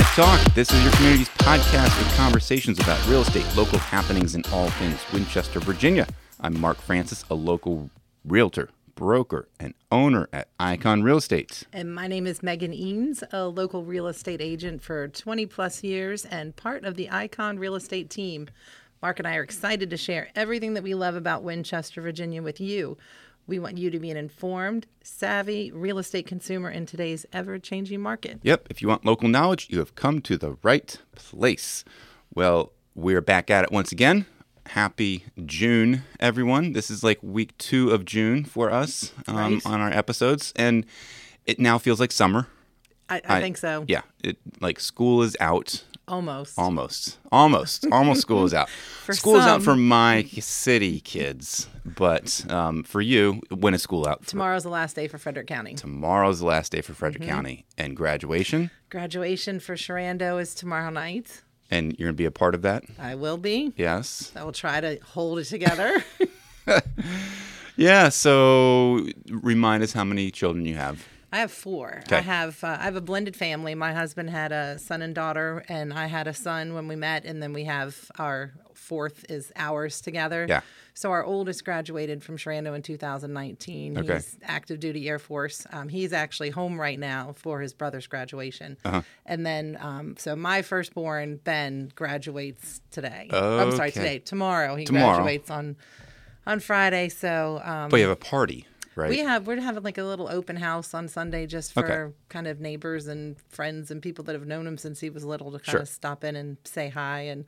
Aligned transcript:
Talk. 0.00 0.40
This 0.54 0.70
is 0.70 0.82
your 0.82 0.92
community's 0.92 1.28
podcast 1.30 1.98
with 1.98 2.16
conversations 2.16 2.78
about 2.78 3.04
real 3.08 3.22
estate, 3.22 3.46
local 3.56 3.78
happenings, 3.78 4.34
and 4.34 4.46
all 4.48 4.68
things 4.70 5.00
Winchester, 5.12 5.58
Virginia. 5.60 6.06
I'm 6.40 6.60
Mark 6.60 6.76
Francis, 6.78 7.24
a 7.30 7.34
local 7.34 7.88
realtor, 8.24 8.68
broker, 8.94 9.48
and 9.58 9.72
owner 9.90 10.28
at 10.32 10.48
Icon 10.60 11.02
Real 11.02 11.16
Estate. 11.16 11.62
And 11.72 11.94
my 11.94 12.06
name 12.08 12.26
is 12.26 12.42
Megan 12.42 12.72
Eanes, 12.72 13.22
a 13.32 13.46
local 13.46 13.84
real 13.84 14.06
estate 14.06 14.40
agent 14.42 14.82
for 14.82 15.08
20 15.08 15.46
plus 15.46 15.82
years 15.82 16.26
and 16.26 16.54
part 16.54 16.84
of 16.84 16.96
the 16.96 17.10
Icon 17.10 17.58
Real 17.58 17.74
Estate 17.74 18.10
team. 18.10 18.48
Mark 19.00 19.18
and 19.18 19.26
I 19.26 19.36
are 19.36 19.42
excited 19.42 19.90
to 19.90 19.96
share 19.96 20.28
everything 20.36 20.74
that 20.74 20.82
we 20.82 20.94
love 20.94 21.16
about 21.16 21.42
Winchester, 21.42 22.00
Virginia 22.00 22.42
with 22.42 22.60
you. 22.60 22.96
We 23.52 23.58
want 23.58 23.76
you 23.76 23.90
to 23.90 23.98
be 23.98 24.10
an 24.10 24.16
informed, 24.16 24.86
savvy 25.02 25.70
real 25.70 25.98
estate 25.98 26.26
consumer 26.26 26.70
in 26.70 26.86
today's 26.86 27.26
ever 27.34 27.58
changing 27.58 28.00
market. 28.00 28.40
Yep, 28.42 28.68
if 28.70 28.80
you 28.80 28.88
want 28.88 29.04
local 29.04 29.28
knowledge, 29.28 29.66
you 29.68 29.78
have 29.78 29.94
come 29.94 30.22
to 30.22 30.38
the 30.38 30.56
right 30.62 30.96
place. 31.14 31.84
Well, 32.34 32.72
we're 32.94 33.20
back 33.20 33.50
at 33.50 33.64
it 33.64 33.70
once 33.70 33.92
again. 33.92 34.24
Happy 34.68 35.26
June, 35.44 36.04
everyone. 36.18 36.72
This 36.72 36.90
is 36.90 37.04
like 37.04 37.18
week 37.22 37.54
two 37.58 37.90
of 37.90 38.06
June 38.06 38.46
for 38.46 38.70
us 38.70 39.12
um, 39.26 39.36
Right. 39.36 39.66
on 39.66 39.82
our 39.82 39.90
episodes, 39.90 40.54
and 40.56 40.86
it 41.44 41.60
now 41.60 41.76
feels 41.76 42.00
like 42.00 42.10
summer. 42.10 42.46
I, 43.10 43.20
I, 43.28 43.40
think 43.42 43.58
so. 43.58 43.84
Yeah, 43.86 44.00
it 44.24 44.38
like 44.62 44.80
school 44.80 45.22
is 45.22 45.36
out. 45.40 45.84
Almost. 46.08 46.58
Almost, 46.58 47.18
almost, 47.30 47.86
almost. 47.92 48.20
School 48.22 48.44
is 48.44 48.52
out. 48.52 48.68
For 48.68 49.12
school 49.14 49.36
is 49.36 49.46
out 49.46 49.62
for 49.62 49.76
my 49.76 50.24
city 50.24 51.00
kids, 51.00 51.68
but 51.84 52.44
um, 52.50 52.82
for 52.82 53.00
you, 53.00 53.40
when 53.50 53.72
is 53.72 53.82
school 53.82 54.06
out? 54.06 54.24
For- 54.24 54.30
Tomorrow's 54.30 54.64
the 54.64 54.68
last 54.68 54.94
day 54.96 55.06
for 55.08 55.16
Frederick 55.18 55.46
County. 55.46 55.74
Tomorrow's 55.74 56.40
the 56.40 56.46
last 56.46 56.72
day 56.72 56.80
for 56.80 56.92
Frederick 56.92 57.22
Mm-hmm. 57.22 57.30
County, 57.32 57.66
and 57.78 57.96
graduation, 57.96 58.70
Graduation 58.90 59.58
for 59.60 59.74
Sherando 59.76 60.40
is 60.40 60.54
tomorrow 60.54 60.90
night. 60.90 61.42
and 61.70 61.96
you're 61.98 62.08
gonna 62.08 62.16
be 62.16 62.24
a 62.26 62.30
part 62.30 62.54
of 62.54 62.62
that. 62.62 62.84
I 62.98 63.14
will 63.14 63.38
be. 63.38 63.72
Yes. 63.76 64.32
I 64.36 64.42
will 64.44 64.52
try 64.52 64.80
to 64.80 64.98
hold 65.04 65.38
it 65.38 65.44
together. 65.44 66.04
Yeah. 67.76 68.10
So 68.10 69.06
remind 69.30 69.82
us 69.82 69.92
how 69.92 70.04
many 70.04 70.30
children 70.30 70.66
you 70.66 70.74
have. 70.76 71.06
I 71.32 71.38
have 71.38 71.50
four. 71.50 72.02
Okay. 72.04 72.16
I 72.16 72.20
have 72.20 72.62
uh, 72.62 72.76
I 72.78 72.84
have 72.84 72.96
a 72.96 73.00
blended 73.00 73.34
family. 73.36 73.74
My 73.74 73.92
husband 73.94 74.28
had 74.28 74.52
a 74.52 74.78
son 74.78 75.00
and 75.00 75.14
daughter, 75.14 75.64
and 75.68 75.92
I 75.92 76.06
had 76.06 76.26
a 76.26 76.34
son 76.34 76.74
when 76.74 76.88
we 76.88 76.94
met, 76.96 77.24
and 77.24 77.42
then 77.42 77.54
we 77.54 77.64
have 77.64 78.10
our 78.18 78.52
fourth 78.74 79.24
is 79.30 79.50
ours 79.56 80.00
together. 80.02 80.44
Yeah. 80.48 80.60
So 80.94 81.10
our 81.10 81.24
oldest 81.24 81.64
graduated 81.64 82.22
from 82.22 82.36
Sherando 82.36 82.74
in 82.76 82.82
2019. 82.82 83.96
Okay. 83.98 84.12
He's 84.14 84.36
active 84.42 84.78
duty 84.78 85.08
Air 85.08 85.18
Force. 85.18 85.66
Um, 85.72 85.88
he's 85.88 86.12
actually 86.12 86.50
home 86.50 86.78
right 86.78 86.98
now 86.98 87.32
for 87.34 87.60
his 87.60 87.72
brother's 87.72 88.06
graduation. 88.06 88.76
Uh-huh. 88.84 89.00
And 89.24 89.46
then, 89.46 89.78
um, 89.80 90.16
so 90.18 90.36
my 90.36 90.60
firstborn 90.60 91.36
Ben 91.36 91.90
graduates 91.94 92.82
today. 92.90 93.28
I'm 93.32 93.72
sorry, 93.72 93.92
today. 93.92 94.18
Tomorrow 94.18 94.76
he 94.76 94.84
Tomorrow. 94.84 95.16
graduates 95.16 95.50
on 95.50 95.76
on 96.46 96.60
Friday. 96.60 97.08
So 97.08 97.60
um, 97.64 97.88
But 97.88 97.96
you 97.96 98.02
have 98.02 98.12
a 98.12 98.16
party, 98.16 98.66
right? 98.96 99.10
we 99.10 99.18
have 99.18 99.46
we're 99.46 99.60
having 99.60 99.82
like 99.82 99.98
a 99.98 100.04
little 100.04 100.28
open 100.28 100.56
house 100.56 100.94
on 100.94 101.08
Sunday 101.08 101.46
just 101.46 101.72
for 101.72 101.84
Okay. 101.90 102.14
kind 102.28 102.46
of 102.46 102.60
neighbors 102.60 103.06
and 103.06 103.36
friends 103.48 103.90
and 103.90 104.02
people 104.02 104.24
that 104.24 104.32
have 104.34 104.46
known 104.46 104.66
him 104.66 104.78
since 104.78 105.00
he 105.00 105.10
was 105.10 105.24
little 105.24 105.50
to 105.52 105.58
kind 105.58 105.66
Sure. 105.66 105.80
of 105.80 105.88
stop 105.88 106.24
in 106.24 106.36
and 106.36 106.56
say 106.64 106.88
hi. 106.88 107.20
And 107.22 107.44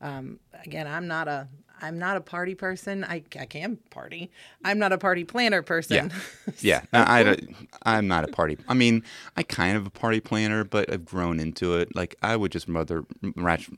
um, 0.00 0.38
again, 0.64 0.86
I'm 0.86 1.06
not 1.08 1.28
a 1.28 1.48
I'm 1.80 1.96
not 1.96 2.16
a 2.16 2.20
party 2.20 2.56
person. 2.56 3.04
I, 3.04 3.22
I 3.38 3.46
can 3.46 3.76
party. 3.90 4.32
I'm 4.64 4.80
not 4.80 4.92
a 4.92 4.98
party 4.98 5.22
planner 5.22 5.62
person. 5.62 6.10
Yeah. 6.10 6.18
Yeah, 6.60 6.80
I, 6.92 7.20
I 7.30 7.36
I'm 7.98 8.08
not 8.08 8.24
a 8.24 8.28
party. 8.28 8.58
I 8.66 8.74
mean, 8.74 9.04
I 9.36 9.44
kind 9.44 9.76
of 9.76 9.86
a 9.86 9.90
party 9.90 10.18
planner, 10.18 10.64
but 10.64 10.92
I've 10.92 11.04
grown 11.04 11.38
into 11.38 11.76
it. 11.76 11.94
Like, 11.94 12.16
I 12.20 12.34
would 12.34 12.50
just 12.50 12.66
rather, 12.66 13.04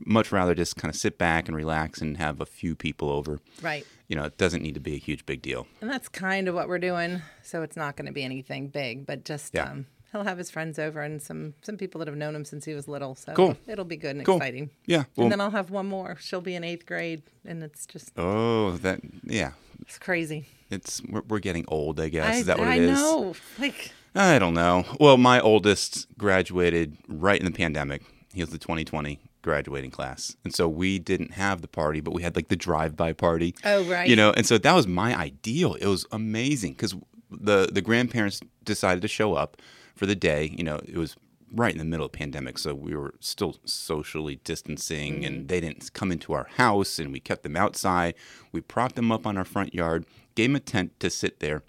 much 0.06 0.32
rather 0.32 0.54
just 0.54 0.76
kind 0.76 0.88
of 0.92 0.98
sit 0.98 1.18
back 1.18 1.46
and 1.46 1.54
relax 1.54 2.00
and 2.00 2.16
have 2.16 2.40
a 2.40 2.46
few 2.46 2.74
people 2.74 3.10
over. 3.10 3.38
right. 3.60 3.86
You 4.10 4.16
know, 4.16 4.24
it 4.24 4.36
doesn't 4.36 4.62
need 4.62 4.74
to 4.74 4.80
be 4.80 4.94
a 4.94 4.98
huge 4.98 5.24
big 5.24 5.40
deal. 5.40 5.68
And 5.80 5.88
that's 5.88 6.08
kind 6.08 6.48
of 6.48 6.54
what 6.56 6.66
we're 6.68 6.80
doing. 6.80 7.22
So 7.44 7.62
it's 7.62 7.76
not 7.76 7.94
going 7.96 8.06
to 8.06 8.12
be 8.12 8.24
anything 8.24 8.66
big, 8.66 9.06
but 9.06 9.24
just 9.24 9.54
Yeah. 9.54 9.70
um, 9.70 9.86
he'll 10.10 10.24
have 10.24 10.36
his 10.36 10.50
friends 10.50 10.80
over 10.80 11.00
and 11.00 11.22
some 11.22 11.54
some 11.62 11.76
people 11.76 12.00
that 12.00 12.08
have 12.08 12.16
known 12.16 12.34
him 12.34 12.44
since 12.44 12.64
he 12.64 12.74
was 12.74 12.88
little. 12.88 13.14
So 13.14 13.32
Cool. 13.34 13.56
it'll 13.68 13.84
be 13.84 13.96
good 13.96 14.16
and 14.16 14.26
Cool. 14.26 14.38
exciting. 14.38 14.70
Yeah. 14.84 15.04
Well, 15.14 15.26
and 15.26 15.32
then 15.32 15.40
I'll 15.40 15.52
have 15.52 15.70
one 15.70 15.86
more. 15.86 16.16
She'll 16.20 16.40
be 16.40 16.56
in 16.56 16.64
eighth 16.64 16.86
grade, 16.86 17.22
and 17.44 17.62
it's 17.62 17.86
just 17.86 18.10
oh, 18.18 18.72
that 18.78 18.98
yeah. 19.22 19.52
it's 19.82 19.96
crazy. 19.98 20.48
It's 20.70 21.00
we're, 21.08 21.22
we're 21.28 21.38
getting 21.38 21.64
old, 21.68 22.00
I 22.00 22.08
guess. 22.08 22.34
I, 22.34 22.38
is 22.38 22.46
that 22.46 22.58
what 22.58 22.66
I 22.66 22.74
it 22.78 22.82
is? 22.82 22.98
I 22.98 23.02
know. 23.02 23.34
Like 23.60 23.92
I 24.16 24.40
don't 24.40 24.54
know. 24.54 24.84
Well, 24.98 25.18
my 25.18 25.38
oldest 25.40 26.08
graduated 26.18 26.96
right 27.06 27.38
in 27.38 27.44
the 27.46 27.52
pandemic. 27.56 28.02
He 28.34 28.40
was 28.42 28.50
the 28.50 28.58
2020 28.58 29.20
graduating 29.42 29.90
class. 29.90 30.36
And 30.44 30.54
so 30.54 30.68
we 30.68 30.98
didn't 30.98 31.32
have 31.32 31.62
the 31.62 31.68
party, 31.68 32.00
but 32.00 32.12
we 32.14 32.22
had 32.22 32.36
like 32.36 32.48
the 32.48 32.56
drive-by 32.56 33.12
party. 33.14 33.54
Oh, 33.64 33.82
right. 33.84 34.08
You 34.08 34.16
know, 34.16 34.32
and 34.32 34.46
so 34.46 34.58
that 34.58 34.74
was 34.74 34.86
my 34.86 35.16
ideal. 35.16 35.74
It 35.74 35.86
was 35.86 36.06
amazing 36.12 36.74
cuz 36.74 36.94
the 37.30 37.68
the 37.72 37.82
grandparents 37.82 38.40
decided 38.64 39.02
to 39.02 39.08
show 39.08 39.34
up 39.34 39.60
for 39.94 40.06
the 40.06 40.16
day, 40.16 40.54
you 40.56 40.64
know, 40.64 40.80
it 40.84 40.96
was 40.96 41.16
right 41.52 41.72
in 41.72 41.78
the 41.78 41.84
middle 41.84 42.06
of 42.06 42.12
pandemic, 42.12 42.58
so 42.58 42.74
we 42.74 42.94
were 42.94 43.14
still 43.20 43.56
socially 43.64 44.40
distancing 44.44 45.24
and 45.24 45.36
mm-hmm. 45.36 45.46
they 45.48 45.60
didn't 45.60 45.92
come 45.92 46.12
into 46.12 46.32
our 46.32 46.48
house 46.56 46.98
and 46.98 47.12
we 47.12 47.20
kept 47.20 47.42
them 47.42 47.56
outside. 47.56 48.14
We 48.52 48.60
propped 48.60 48.96
them 48.96 49.10
up 49.10 49.26
on 49.26 49.36
our 49.36 49.44
front 49.44 49.74
yard, 49.74 50.06
gave 50.34 50.50
them 50.50 50.56
a 50.56 50.60
tent 50.60 50.98
to 51.00 51.10
sit 51.10 51.40
there 51.40 51.62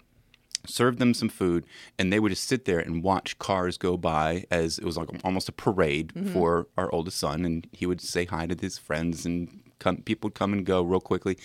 served 0.66 0.98
them 0.98 1.14
some 1.14 1.28
food, 1.28 1.64
and 1.98 2.12
they 2.12 2.20
would 2.20 2.30
just 2.30 2.44
sit 2.48 2.64
there 2.64 2.78
and 2.78 3.02
watch 3.02 3.38
cars 3.38 3.76
go 3.78 3.96
by 3.96 4.44
as 4.50 4.78
it 4.78 4.84
was 4.84 4.96
like 4.96 5.08
almost 5.24 5.48
a 5.48 5.52
parade 5.52 6.12
Mm-hmm. 6.14 6.32
for 6.32 6.66
our 6.76 6.92
oldest 6.92 7.18
son, 7.18 7.44
and 7.44 7.66
he 7.72 7.86
would 7.86 8.00
say 8.00 8.24
hi 8.24 8.46
to 8.46 8.56
his 8.60 8.78
friends, 8.78 9.24
and 9.26 9.60
come, 9.78 9.98
people 9.98 10.28
would 10.28 10.34
come 10.34 10.52
and 10.52 10.64
go 10.66 10.82
real 10.82 11.00
quickly. 11.00 11.36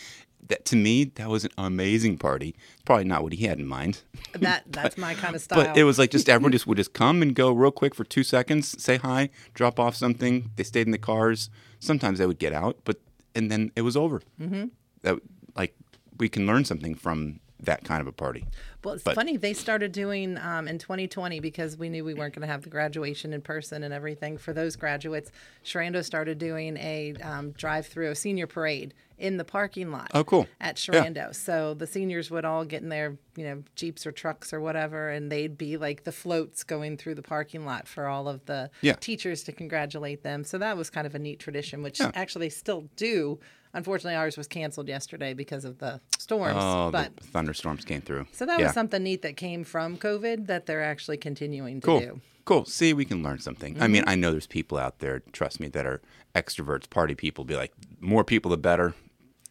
That 0.49 0.63
to 0.65 0.75
me, 0.77 1.03
that 1.15 1.27
was 1.29 1.43
an 1.43 1.51
amazing 1.57 2.17
party. 2.19 2.55
Probably 2.85 3.03
not 3.03 3.21
what 3.23 3.33
he 3.33 3.45
had 3.45 3.59
in 3.59 3.67
mind, 3.67 4.01
that 4.33 4.63
that's 4.67 4.97
my 5.07 5.13
kind 5.13 5.35
of 5.35 5.41
style. 5.41 5.61
but 5.63 5.75
it 5.77 5.83
was 5.83 5.99
like 5.99 6.11
just 6.11 6.29
everyone 6.29 6.51
just 6.53 6.65
would 6.67 6.77
just 6.77 6.93
come 6.93 7.21
and 7.21 7.35
go 7.35 7.51
real 7.63 7.71
quick 7.71 7.93
for 7.95 8.03
two 8.05 8.23
seconds, 8.23 8.81
say 8.81 8.95
hi, 8.97 9.29
drop 9.53 9.79
off 9.79 9.95
something. 9.95 10.51
They 10.55 10.63
stayed 10.63 10.87
in 10.87 10.91
the 10.91 10.97
cars. 10.97 11.49
Sometimes 11.79 12.19
they 12.19 12.25
would 12.25 12.39
get 12.39 12.53
out, 12.53 12.77
but 12.85 12.97
and 13.35 13.51
then 13.51 13.71
it 13.75 13.81
was 13.81 13.97
over. 13.97 14.21
Mm-hmm. 14.39 14.65
That 15.01 15.19
like 15.55 15.75
we 16.17 16.29
can 16.29 16.47
learn 16.47 16.63
something 16.65 16.95
from 16.95 17.39
that 17.61 17.83
kind 17.83 18.01
of 18.01 18.07
a 18.07 18.11
party. 18.11 18.45
well, 18.83 18.93
it's 18.93 19.03
but- 19.03 19.15
funny 19.15 19.35
they 19.37 19.53
started 19.53 19.91
doing 19.91 20.37
um, 20.37 20.67
in 20.67 20.77
2020 20.77 21.39
because 21.39 21.75
we 21.77 21.89
knew 21.89 22.03
we 22.05 22.13
weren't 22.13 22.33
going 22.35 22.45
to 22.47 22.51
have 22.51 22.61
the 22.63 22.69
graduation 22.69 23.33
in 23.33 23.41
person 23.41 23.83
and 23.83 23.93
everything 23.93 24.37
for 24.37 24.53
those 24.53 24.75
graduates. 24.75 25.31
Sherando 25.65 26.03
started 26.05 26.37
doing 26.37 26.77
a 26.77 27.15
um, 27.23 27.51
drive-through, 27.51 28.11
a 28.11 28.15
senior 28.15 28.47
parade 28.47 28.93
in 29.17 29.37
the 29.37 29.43
parking 29.43 29.91
lot. 29.91 30.11
Oh, 30.13 30.23
cool. 30.23 30.45
At 30.61 30.87
Yeah. 30.87 31.03
Sherando, 31.03 31.33
so 31.35 31.73
the 31.73 31.87
seniors 31.87 32.29
would 32.29 32.45
all 32.45 32.63
get 32.63 32.83
in 32.83 32.89
their 32.89 33.17
you 33.35 33.43
know 33.45 33.63
jeeps 33.75 34.05
or 34.05 34.11
trucks 34.11 34.53
or 34.53 34.61
whatever, 34.61 35.09
and 35.09 35.31
they'd 35.31 35.57
be 35.57 35.77
like 35.77 36.03
the 36.03 36.11
floats 36.11 36.63
going 36.63 36.97
through 36.97 37.15
the 37.15 37.23
parking 37.23 37.65
lot 37.65 37.87
for 37.87 38.05
all 38.05 38.27
of 38.27 38.45
the 38.45 38.69
Yeah. 38.81 38.93
teachers 38.93 39.43
to 39.45 39.51
congratulate 39.51 40.21
them. 40.21 40.43
So 40.43 40.59
that 40.59 40.77
was 40.77 40.91
kind 40.91 41.07
of 41.07 41.15
a 41.15 41.19
neat 41.19 41.39
tradition, 41.39 41.81
which 41.81 41.99
Yeah. 41.99 42.11
actually 42.13 42.45
they 42.45 42.49
still 42.49 42.87
do. 42.95 43.39
Unfortunately, 43.73 44.15
ours 44.15 44.37
was 44.37 44.47
canceled 44.47 44.87
yesterday 44.87 45.33
because 45.33 45.65
of 45.65 45.77
the 45.79 45.99
storms. 46.17 46.55
Oh, 46.59 46.89
but 46.91 47.15
the 47.17 47.23
thunderstorms 47.23 47.85
came 47.85 48.01
through. 48.01 48.25
so 48.31 48.45
that 48.45 48.59
Yeah. 48.59 48.65
was 48.67 48.73
something 48.73 49.03
neat 49.03 49.21
that 49.21 49.37
came 49.37 49.63
from 49.63 49.97
COVID 49.97 50.47
that 50.47 50.65
they're 50.65 50.83
actually 50.83 51.17
continuing 51.17 51.81
to 51.81 51.85
cool. 51.85 51.99
do. 51.99 52.21
Cool. 52.45 52.65
See, 52.65 52.93
we 52.93 53.03
can 53.05 53.23
learn 53.23 53.39
something. 53.39 53.75
I 53.75 53.83
Mm-hmm. 53.85 53.91
mean, 53.91 54.03
I 54.07 54.15
know 54.15 54.31
there's 54.31 54.47
people 54.47 54.77
out 54.77 54.99
there, 54.99 55.19
trust 55.33 55.59
me, 55.59 55.67
that 55.69 55.85
are 55.85 56.01
extroverts, 56.33 56.89
party 56.89 57.13
people, 57.13 57.43
be 57.43 57.55
like, 57.55 57.73
more 57.99 58.23
people 58.23 58.51
the 58.51 58.57
better. 58.57 58.93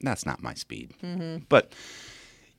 That's 0.01 0.25
not 0.25 0.43
my 0.43 0.55
speed. 0.55 0.95
Mm-hmm. 1.03 1.45
But 1.49 1.73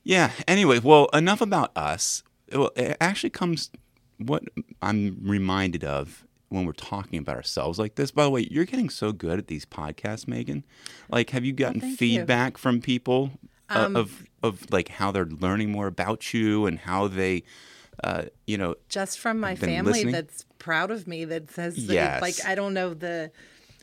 yeah, 0.04 0.30
anyway, 0.46 0.78
well, 0.78 1.06
enough 1.12 1.40
about 1.40 1.76
us. 1.76 2.22
Well, 2.52 2.70
it 2.76 2.96
actually 3.00 3.30
comes 3.30 3.70
what 4.18 4.42
I'm 4.80 5.18
reminded 5.22 5.84
of 5.84 6.24
when 6.48 6.64
we're 6.64 6.72
talking 6.72 7.18
about 7.18 7.36
ourselves 7.36 7.78
like 7.78 7.96
this. 7.96 8.10
By 8.10 8.24
the 8.24 8.30
way, 8.30 8.48
you're 8.50 8.64
getting 8.64 8.88
so 8.88 9.12
good 9.12 9.38
at 9.38 9.48
these 9.48 9.66
podcasts, 9.66 10.26
Megan. 10.26 10.64
Like, 11.10 11.30
have 11.30 11.44
you 11.44 11.52
gotten 11.52 11.80
you. 11.80 11.88
Um, 11.88 11.96
feedback 11.96 12.58
from 12.58 12.80
people 12.80 13.32
uh, 13.68 13.90
of 13.94 14.24
of 14.42 14.70
like 14.70 14.88
how 14.88 15.10
they're 15.10 15.26
learning 15.26 15.70
more 15.70 15.86
about 15.86 16.32
you 16.32 16.66
and 16.66 16.78
how 16.78 17.08
they, 17.08 17.42
uh, 18.04 18.24
you 18.46 18.56
know, 18.56 18.76
Just 18.88 19.18
from 19.18 19.40
my 19.40 19.56
family 19.56 19.92
listening? 19.92 20.12
that's 20.12 20.44
proud 20.58 20.90
of 20.90 21.06
me 21.06 21.24
that 21.26 21.50
says 21.50 21.86
that 21.86 21.92
Yes. 21.92 22.22
like 22.22 22.36
I 22.46 22.54
don't 22.54 22.72
know 22.74 22.94
the 22.94 23.30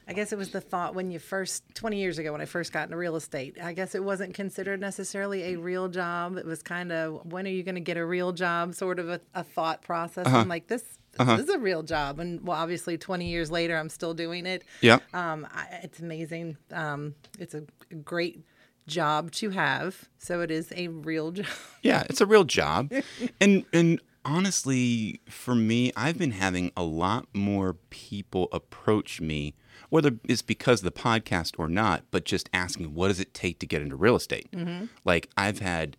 I 0.08 0.14
guess 0.14 0.32
it 0.32 0.38
was 0.38 0.52
the 0.52 0.62
thought 0.62 0.94
when 0.94 1.10
you 1.10 1.18
first 1.18 1.64
20 1.74 1.98
years 1.98 2.20
ago 2.20 2.32
when 2.32 2.40
I 2.40 2.46
first 2.46 2.72
got 2.72 2.84
into 2.84 2.96
real 2.96 3.16
estate. 3.16 3.58
I 3.62 3.74
guess 3.74 3.96
it 3.96 4.04
wasn't 4.04 4.36
considered 4.36 4.80
necessarily 4.80 5.54
a 5.54 5.56
real 5.58 5.88
job. 5.88 6.38
It 6.38 6.46
was 6.46 6.62
kind 6.62 6.92
of 6.92 7.26
when 7.32 7.48
are 7.48 7.50
you 7.50 7.64
going 7.64 7.76
to 7.76 7.82
get 7.82 7.98
a 7.98 8.06
real 8.06 8.32
job 8.32 8.76
sort 8.76 9.00
of 9.00 9.10
a, 9.10 9.20
a 9.34 9.44
thought 9.44 9.82
process. 9.82 10.28
Uh-huh. 10.28 10.38
I'm 10.38 10.48
like 10.48 10.68
this 10.68 10.84
this 11.18 11.40
is 11.42 11.50
a 11.50 11.60
real 11.60 11.84
job 11.84 12.20
and 12.20 12.46
well 12.46 12.58
obviously 12.58 12.98
20 12.98 13.28
years 13.28 13.50
later 13.52 13.78
I'm 13.78 13.90
still 13.90 14.14
doing 14.14 14.46
it. 14.46 14.64
yeah. 14.82 15.00
Um, 15.14 15.48
I, 15.54 15.80
it's 15.84 16.00
amazing. 16.00 16.58
Um, 16.72 17.16
it's 17.40 17.54
a 17.54 17.62
great 18.04 18.44
job 18.88 19.32
to 19.32 19.50
have. 19.52 20.10
So 20.18 20.42
it 20.42 20.52
is 20.52 20.72
a 20.76 20.88
real 20.90 21.32
job. 21.38 21.48
Yeah, 21.82 22.04
it's 22.10 22.22
a 22.22 22.26
real 22.26 22.44
job. 22.44 22.92
and 23.42 23.66
and 23.74 24.00
honestly, 24.24 25.22
for 25.30 25.56
me, 25.56 25.92
I've 25.96 26.18
been 26.18 26.32
having 26.32 26.72
a 26.76 26.84
lot 26.84 27.28
more 27.34 27.76
people 27.90 28.50
approach 28.52 29.22
me, 29.22 29.54
whether 29.90 30.12
it's 30.28 30.42
because 30.42 30.80
of 30.84 30.86
the 30.94 31.00
podcast 31.00 31.54
or 31.58 31.68
not, 31.70 32.04
but 32.12 32.26
just 32.26 32.50
asking, 32.54 32.94
what 32.96 33.10
does 33.10 33.20
it 33.20 33.34
take 33.34 33.60
to 33.60 33.66
get 33.68 33.82
into 33.82 33.96
real 33.96 34.16
estate? 34.16 34.48
Like, 35.04 35.30
I've 35.38 35.60
had 35.60 35.96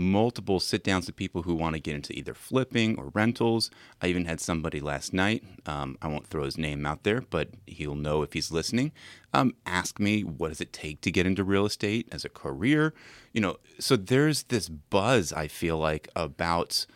multiple 0.00 0.58
sit 0.58 0.82
downs 0.82 1.06
with 1.06 1.14
people 1.14 1.42
who 1.42 1.54
want 1.54 1.74
to 1.74 1.80
get 1.80 1.94
into 1.94 2.12
either 2.16 2.34
flipping 2.34 2.98
or 2.98 3.10
rentals. 3.14 3.70
I 4.00 4.06
even 4.06 4.24
had 4.24 4.40
somebody 4.40 4.80
last 4.80 5.12
night, 5.12 5.44
um, 5.66 5.98
I 6.00 6.08
won't 6.08 6.26
throw 6.26 6.44
his 6.44 6.56
name 6.56 6.86
out 6.86 7.02
there, 7.02 7.20
but 7.20 7.50
he'll 7.66 7.94
know 7.94 8.22
if 8.22 8.32
he's 8.32 8.50
listening, 8.50 8.92
um, 9.34 9.54
ask 9.66 10.00
me, 10.00 10.22
what 10.22 10.48
does 10.48 10.60
it 10.60 10.72
take 10.72 11.02
to 11.02 11.10
get 11.10 11.26
into 11.26 11.44
real 11.44 11.66
estate 11.66 12.08
as 12.10 12.24
a 12.24 12.30
career? 12.30 12.94
You 13.32 13.42
know, 13.42 13.56
so 13.78 13.94
there's 13.94 14.44
this 14.44 14.68
buzz, 14.68 15.32
I 15.32 15.46
feel 15.48 15.76
like, 15.76 16.08
about 16.16 16.86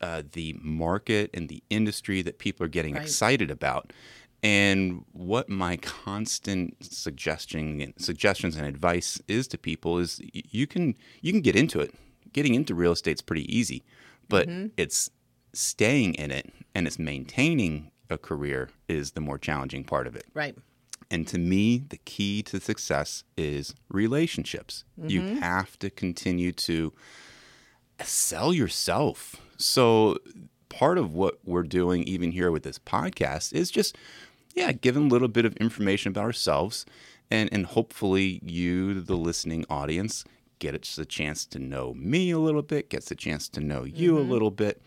uh, 0.00 0.22
the 0.32 0.54
market 0.62 1.30
and 1.34 1.48
the 1.48 1.62
industry 1.68 2.22
that 2.22 2.38
people 2.38 2.64
are 2.64 2.68
getting 2.68 2.94
Right. 2.94 3.02
excited 3.02 3.50
about. 3.50 3.92
And 4.42 5.04
what 5.12 5.48
my 5.48 5.78
constant 5.78 6.76
suggestion, 6.84 7.92
suggestions 7.98 8.54
and 8.54 8.66
advice 8.66 9.20
is 9.26 9.48
to 9.48 9.58
people 9.58 9.98
is 9.98 10.20
you 10.32 10.68
can 10.68 10.94
you 11.20 11.32
can 11.32 11.40
get 11.40 11.56
into 11.56 11.80
it. 11.80 11.92
Getting 12.36 12.54
into 12.54 12.74
real 12.74 12.92
estate's 12.92 13.22
pretty 13.22 13.50
easy, 13.54 13.82
but 14.28 14.46
mm-hmm. 14.46 14.66
it's 14.76 15.10
staying 15.54 16.12
in 16.14 16.30
it 16.30 16.52
and 16.74 16.86
it's 16.86 16.98
maintaining 16.98 17.90
a 18.10 18.18
career 18.18 18.68
is 18.88 19.12
the 19.12 19.22
more 19.22 19.38
challenging 19.38 19.84
part 19.84 20.06
of 20.06 20.14
it. 20.14 20.26
Right. 20.34 20.54
And 21.10 21.26
to 21.28 21.38
me, 21.38 21.78
the 21.78 21.96
key 21.96 22.42
to 22.42 22.60
success 22.60 23.24
is 23.38 23.74
relationships. 23.88 24.84
You 25.02 25.22
mm-hmm. 25.22 25.36
have 25.36 25.78
to 25.78 25.88
continue 25.88 26.52
to 26.52 26.92
sell 28.02 28.52
yourself. 28.52 29.36
So, 29.56 30.18
part 30.68 30.98
of 30.98 31.14
what 31.14 31.38
we're 31.42 31.62
doing, 31.62 32.02
even 32.02 32.32
here 32.32 32.50
with 32.50 32.64
this 32.64 32.78
podcast, 32.78 33.54
is 33.54 33.70
just, 33.70 33.96
yeah, 34.54 34.72
giving 34.72 35.06
a 35.06 35.08
little 35.08 35.28
bit 35.28 35.46
of 35.46 35.56
information 35.56 36.10
about 36.10 36.24
ourselves. 36.24 36.84
And, 37.30 37.48
and 37.50 37.64
hopefully, 37.64 38.40
you, 38.44 39.00
the 39.00 39.16
listening 39.16 39.64
audience, 39.70 40.22
gets 40.58 40.98
a 40.98 41.04
chance 41.04 41.44
to 41.46 41.58
know 41.58 41.94
me 41.94 42.30
a 42.30 42.38
little 42.38 42.62
bit, 42.62 42.90
gets 42.90 43.10
a 43.10 43.14
chance 43.14 43.48
to 43.50 43.60
know 43.60 43.84
you 43.84 44.16
a 44.16 44.20
mm-hmm. 44.20 44.30
little 44.30 44.50
bit. 44.50 44.82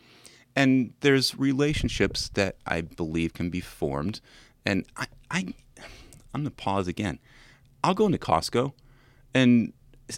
And 0.56 0.94
there's 1.01 1.38
relationships 1.38 2.30
that 2.30 2.57
I 2.66 2.81
believe 2.81 3.33
can 3.33 3.50
be 3.50 3.62
formed. 3.62 4.19
And 4.66 4.86
I, 4.98 5.07
I 5.31 5.54
I'm 6.33 6.42
gonna 6.42 6.51
pause 6.51 6.88
again. 6.88 7.19
I'll 7.83 7.94
go 7.94 8.06
into 8.06 8.18
Costco, 8.18 8.74
and 9.33 9.74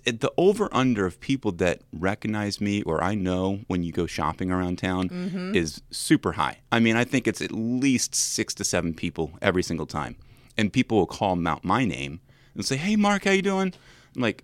the 0.06 0.32
over 0.38 0.70
under 0.72 1.06
of 1.06 1.20
people 1.20 1.52
that 1.54 1.82
recognize 1.92 2.62
me 2.62 2.82
or 2.84 3.04
I 3.04 3.14
know 3.14 3.60
when 3.68 3.84
you 3.84 3.92
go 3.92 4.06
shopping 4.06 4.50
around 4.50 4.78
town 4.78 5.10
mm-hmm. 5.10 5.56
is 5.56 5.82
super 5.92 6.34
high. 6.34 6.60
I 6.72 6.80
mean, 6.80 6.96
I 6.96 7.04
think 7.04 7.28
it's 7.28 7.42
at 7.42 7.52
least 7.52 8.16
six 8.16 8.54
to 8.56 8.64
seven 8.64 8.94
people 8.94 9.34
every 9.42 9.64
single 9.64 9.86
time, 9.86 10.16
and 10.58 10.72
people 10.72 10.98
will 10.98 11.08
call 11.08 11.48
out 11.48 11.64
my 11.64 11.86
name 11.86 12.22
and 12.56 12.66
say, 12.66 12.78
"Hey, 12.78 12.96
Mark, 12.96 13.26
how 13.26 13.32
you 13.32 13.42
doing?" 13.42 13.74
I'm 14.16 14.22
like, 14.22 14.44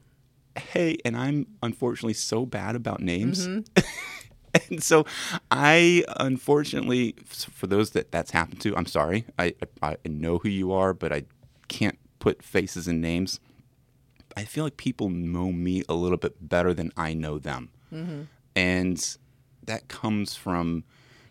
"Hey," 0.59 0.97
and 1.05 1.15
I'm 1.15 1.47
unfortunately 1.63 2.13
so 2.13 2.45
bad 2.45 2.75
about 2.75 3.01
names. 3.01 3.47
Mm-hmm. 3.47 3.81
and 4.71 4.83
so 4.83 5.05
I 5.51 6.03
unfortunately 6.19 7.15
for 7.25 7.67
those 7.67 7.91
that 7.91 8.11
that's 8.11 8.31
happened 8.31 8.61
to, 8.61 8.75
I'm 8.75 8.85
sorry. 8.85 9.25
I 9.37 9.53
I 9.81 9.97
I 10.03 10.07
know 10.07 10.39
who 10.39 10.49
you 10.49 10.71
are, 10.71 10.93
but 10.93 11.11
I 11.13 11.23
can't 11.67 11.97
put 12.19 12.43
faces 12.43 12.87
and 12.87 13.01
names. 13.01 13.39
I 14.35 14.43
feel 14.43 14.63
like 14.63 14.77
people 14.77 15.09
know 15.09 15.51
me 15.51 15.83
a 15.89 15.93
little 15.93 16.17
bit 16.17 16.47
better 16.47 16.73
than 16.73 16.91
I 16.95 17.13
know 17.13 17.39
them. 17.39 17.69
Mm-hmm. 17.91 18.21
And 18.55 19.17
that 19.65 19.87
comes 19.87 20.35
from 20.35 20.83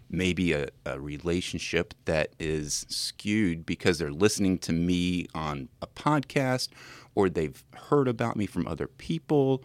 maybe 0.09 0.53
a, 0.53 0.69
a 0.85 1.01
relationship 1.01 1.95
that 2.05 2.31
is 2.39 2.87
skewed 2.89 3.67
because 3.67 3.99
they're 3.99 4.11
listening 4.13 4.59
to 4.59 4.73
me 4.73 5.27
on 5.35 5.69
a 5.83 5.87
podcast 5.87 6.69
or 7.15 7.29
they've 7.29 7.63
heard 7.89 8.07
about 8.09 8.37
me 8.37 8.47
from 8.47 8.67
other 8.69 8.87
people 8.87 9.63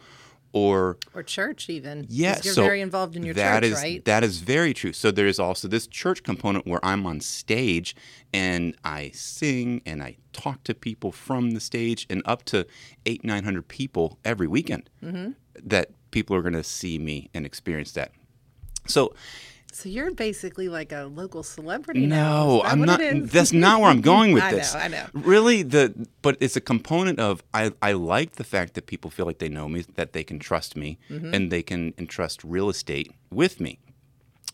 or 0.53 0.97
Or 1.13 1.23
church, 1.23 1.69
even. 1.69 2.05
yeah, 2.09 2.37
You're 2.43 2.53
so 2.53 2.63
very 2.63 2.81
involved 2.81 3.15
in 3.15 3.23
your 3.23 3.33
that 3.35 3.61
church, 3.63 3.71
is- 3.71 3.77
right? 3.77 4.03
That 4.05 4.23
is 4.23 4.39
very 4.39 4.73
true. 4.73 4.91
So 4.91 5.09
there 5.09 5.27
is 5.27 5.39
also 5.39 5.67
this 5.69 5.87
church 5.87 6.23
component 6.23 6.67
where 6.67 6.83
I'm 6.83 7.05
on 7.05 7.21
stage 7.21 7.95
and 8.33 8.75
I 8.83 9.11
sing 9.13 9.81
and 9.85 10.03
I 10.03 10.17
talk 10.33 10.63
to 10.65 10.73
people 10.73 11.11
from 11.13 11.51
the 11.51 11.59
stage 11.61 12.05
and 12.09 12.21
up 12.25 12.43
to 12.45 12.65
eight 13.05 13.23
nine 13.23 13.43
hundred 13.45 13.67
people 13.69 14.17
every 14.25 14.47
weekend. 14.47 14.89
Mm-hmm. 15.03 15.31
That 15.63 15.91
people 16.11 16.35
are 16.35 16.41
going 16.41 16.53
to 16.53 16.63
see 16.65 16.97
me 16.99 17.29
and 17.33 17.45
experience 17.45 17.93
that. 17.93 18.11
So 18.87 19.13
So 19.73 19.87
you're 19.89 20.11
basically 20.11 20.67
like 20.69 20.91
a 20.91 21.03
local 21.05 21.43
celebrity 21.43 22.05
no, 22.05 22.61
I'm 22.65 22.81
not. 22.81 22.99
That's 23.23 23.53
not 23.53 23.79
where 23.79 23.89
I'm 23.89 24.01
going 24.01 24.33
with 24.35 24.43
I 24.43 24.51
know, 24.51 24.57
this. 24.57 24.75
I 24.75 24.87
know. 24.89 25.05
Really, 25.13 25.63
the 25.63 26.07
but 26.21 26.37
it's 26.41 26.55
a 26.55 26.61
component 26.61 27.19
of 27.19 27.41
I. 27.53 27.71
I 27.81 27.93
like 27.93 28.33
the 28.33 28.43
fact 28.43 28.73
that 28.73 28.85
people 28.87 29.09
feel 29.09 29.25
like 29.25 29.39
they 29.39 29.49
know 29.49 29.69
me, 29.69 29.85
that 29.95 30.13
they 30.13 30.23
can 30.23 30.39
trust 30.39 30.75
me, 30.75 30.97
Mm-hmm. 31.09 31.33
and 31.33 31.51
they 31.51 31.63
can 31.63 31.93
entrust 31.97 32.43
real 32.43 32.69
estate 32.69 33.11
with 33.31 33.59
me. 33.61 33.79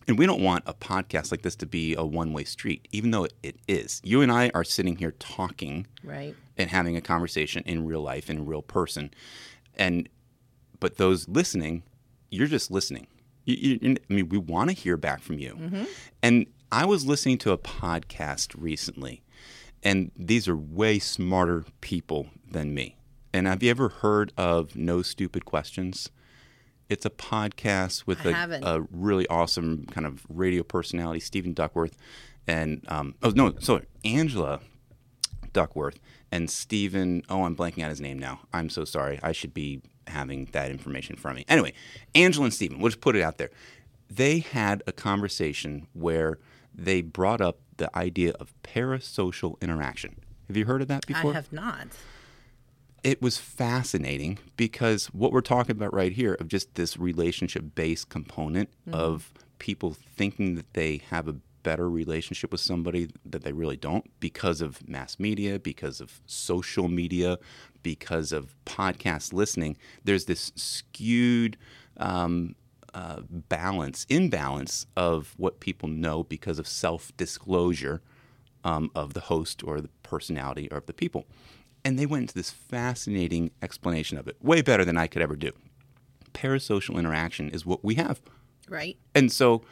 And 0.07 0.17
we 0.17 0.25
don't 0.25 0.41
want 0.41 0.63
a 0.65 0.73
podcast 0.73 1.31
like 1.31 1.41
this 1.41 1.55
to 1.57 1.65
be 1.65 1.93
a 1.95 2.05
one-way 2.05 2.45
street, 2.45 2.87
even 2.93 3.11
though 3.11 3.25
it, 3.25 3.33
it 3.43 3.57
is. 3.67 3.99
You 4.05 4.21
and 4.21 4.31
I 4.31 4.51
are 4.53 4.63
sitting 4.63 4.95
here 4.97 5.11
talking 5.19 5.85
Right. 6.03 6.33
and 6.57 6.69
having 6.69 6.95
a 6.95 7.01
conversation 7.01 7.61
in 7.65 7.85
real 7.85 8.01
life 8.01 8.29
in 8.29 8.45
real 8.45 8.61
person 8.61 9.11
and 9.75 10.07
but 10.79 10.97
those 10.97 11.27
listening 11.27 11.83
you're 12.29 12.47
just 12.47 12.71
listening 12.71 13.07
you, 13.47 13.79
you, 13.81 13.95
i 14.09 14.13
mean 14.13 14.29
we 14.29 14.37
want 14.37 14.69
to 14.69 14.75
hear 14.75 14.97
back 14.97 15.21
from 15.21 15.39
you 15.39 15.55
and 16.21 16.45
i 16.71 16.85
was 16.85 17.05
listening 17.05 17.37
to 17.37 17.51
a 17.51 17.57
podcast 17.57 18.53
recently 18.57 19.23
and 19.83 20.11
these 20.15 20.47
are 20.47 20.55
way 20.55 20.99
smarter 20.99 21.65
people 21.81 22.27
than 22.51 22.73
me 22.73 22.95
and 23.33 23.47
have 23.47 23.63
you 23.63 23.69
ever 23.69 23.89
heard 23.89 24.31
of 24.37 24.75
no 24.75 25.01
stupid 25.01 25.45
questions 25.45 26.09
it's 26.89 27.05
a 27.05 27.09
podcast 27.09 28.05
with 28.05 28.23
a, 28.25 28.29
a 28.63 28.81
really 28.91 29.27
awesome 29.27 29.85
kind 29.87 30.05
of 30.05 30.25
radio 30.29 30.63
personality 30.63 31.19
stephen 31.19 31.53
duckworth 31.53 31.97
and 32.45 32.83
um, 32.87 33.15
oh 33.23 33.31
no 33.35 33.53
sorry 33.59 33.85
angela 34.05 34.59
Duckworth 35.57 35.99
and 36.31 36.49
Stephen. 36.51 37.23
Oh, 37.29 37.43
I'm 37.43 37.55
blanking 37.55 37.83
out 37.83 37.89
his 37.89 37.99
name 37.99 38.19
now. 38.19 38.41
I'm 38.53 38.69
so 38.69 38.85
sorry. 38.85 39.19
I 39.23 39.31
should 39.31 39.55
be 39.55 39.81
having 40.09 40.45
that 40.51 40.71
information 40.71 41.15
from 41.15 41.35
me. 41.35 41.45
Anyway, 41.47 41.73
Angela 42.15 42.45
and 42.45 42.53
Stephen, 42.53 42.79
we'll 42.79 42.89
just 42.89 43.01
put 43.01 43.15
it 43.15 43.21
out 43.21 43.37
there. 43.37 43.49
They 44.09 44.39
had 44.39 44.83
a 44.87 44.91
conversation 44.91 45.87
where 45.93 46.39
they 46.73 47.01
brought 47.01 47.41
up 47.41 47.59
the 47.77 47.95
idea 47.97 48.33
of 48.39 48.53
parasocial 48.63 49.59
interaction. 49.61 50.17
Have 50.47 50.57
you 50.57 50.65
heard 50.65 50.81
of 50.81 50.87
that 50.87 51.05
before? 51.05 51.31
I 51.31 51.35
have 51.35 51.51
not. 51.51 51.87
it 53.03 53.21
was 53.21 53.37
fascinating 53.37 54.39
because 54.55 55.07
what 55.07 55.31
we're 55.31 55.41
talking 55.41 55.75
about 55.75 55.93
right 55.93 56.13
here 56.13 56.33
of 56.35 56.47
just 56.47 56.75
this 56.75 56.97
relationship 56.97 57.75
based 57.75 58.09
component 58.09 58.69
mm-hmm. 58.81 58.93
of 58.93 59.31
people 59.59 59.95
thinking 60.15 60.55
that 60.55 60.73
they 60.73 61.01
have 61.09 61.27
a 61.27 61.35
better 61.67 61.89
relationship 61.89 62.49
with 62.49 62.61
somebody 62.61 63.09
that 63.25 63.43
they 63.43 63.51
really 63.51 63.75
don't 63.75 64.09
because 64.21 64.61
of 64.61 64.87
mass 64.87 65.19
media, 65.19 65.59
because 65.59 65.99
of 65.99 66.21
social 66.25 66.87
media, 66.87 67.37
because 67.83 68.31
of 68.31 68.55
podcast 68.65 69.33
listening. 69.33 69.75
There's 70.05 70.27
this 70.27 70.53
skewed 70.55 71.57
um, 71.97 72.55
uh, 72.93 73.19
balance, 73.29 74.05
imbalance 74.07 74.85
of 74.95 75.33
what 75.35 75.59
people 75.59 75.89
know 75.89 76.23
because 76.23 76.57
of 76.57 76.69
self 76.69 77.11
disclosure 77.17 78.01
um, 78.63 78.89
of 78.95 79.13
the 79.13 79.19
host 79.19 79.61
or 79.61 79.81
the 79.81 79.89
personality 80.03 80.69
or 80.71 80.77
of 80.77 80.85
the 80.85 80.93
people. 80.93 81.25
And 81.83 81.99
they 81.99 82.05
went 82.05 82.21
into 82.21 82.33
this 82.33 82.49
fascinating 82.49 83.51
explanation 83.61 84.17
of 84.17 84.29
it, 84.29 84.37
way 84.41 84.61
better 84.61 84.85
than 84.85 84.97
I 84.97 85.07
could 85.07 85.21
ever 85.21 85.35
do. 85.35 85.51
Parasocial 86.33 86.97
interaction 86.97 87.49
is 87.49 87.65
what 87.65 87.83
we 87.83 87.95
have. 87.95 88.21
Right. 88.69 88.95
And 89.13 89.29
so 89.33 89.63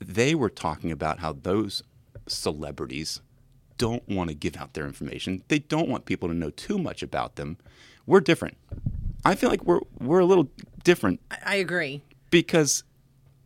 they 0.00 0.34
were 0.34 0.50
talking 0.50 0.90
about 0.90 1.18
how 1.20 1.32
those 1.32 1.82
celebrities 2.26 3.20
don't 3.78 4.06
want 4.08 4.28
to 4.28 4.34
give 4.34 4.56
out 4.56 4.74
their 4.74 4.86
information. 4.86 5.42
They 5.48 5.60
don't 5.60 5.88
want 5.88 6.04
people 6.04 6.28
to 6.28 6.34
know 6.34 6.50
too 6.50 6.78
much 6.78 7.02
about 7.02 7.36
them. 7.36 7.56
We're 8.06 8.20
different. 8.20 8.56
I 9.24 9.34
feel 9.34 9.50
like 9.50 9.64
we're 9.64 9.80
we're 10.00 10.20
a 10.20 10.24
little 10.24 10.48
different 10.84 11.20
I, 11.44 11.56
agree. 11.56 12.02
because 12.30 12.84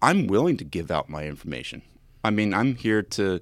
I'm 0.00 0.26
willing 0.26 0.56
to 0.58 0.64
give 0.64 0.90
out 0.90 1.08
my 1.08 1.24
information. 1.24 1.82
I 2.24 2.30
mean, 2.30 2.54
I'm 2.54 2.76
here 2.76 3.02
to 3.02 3.40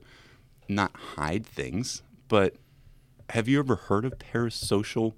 not 0.68 0.94
hide 1.16 1.44
things, 1.44 2.02
but 2.28 2.56
have 3.30 3.48
you 3.48 3.58
ever 3.58 3.76
heard 3.76 4.04
of 4.04 4.14
parasocial 4.18 5.14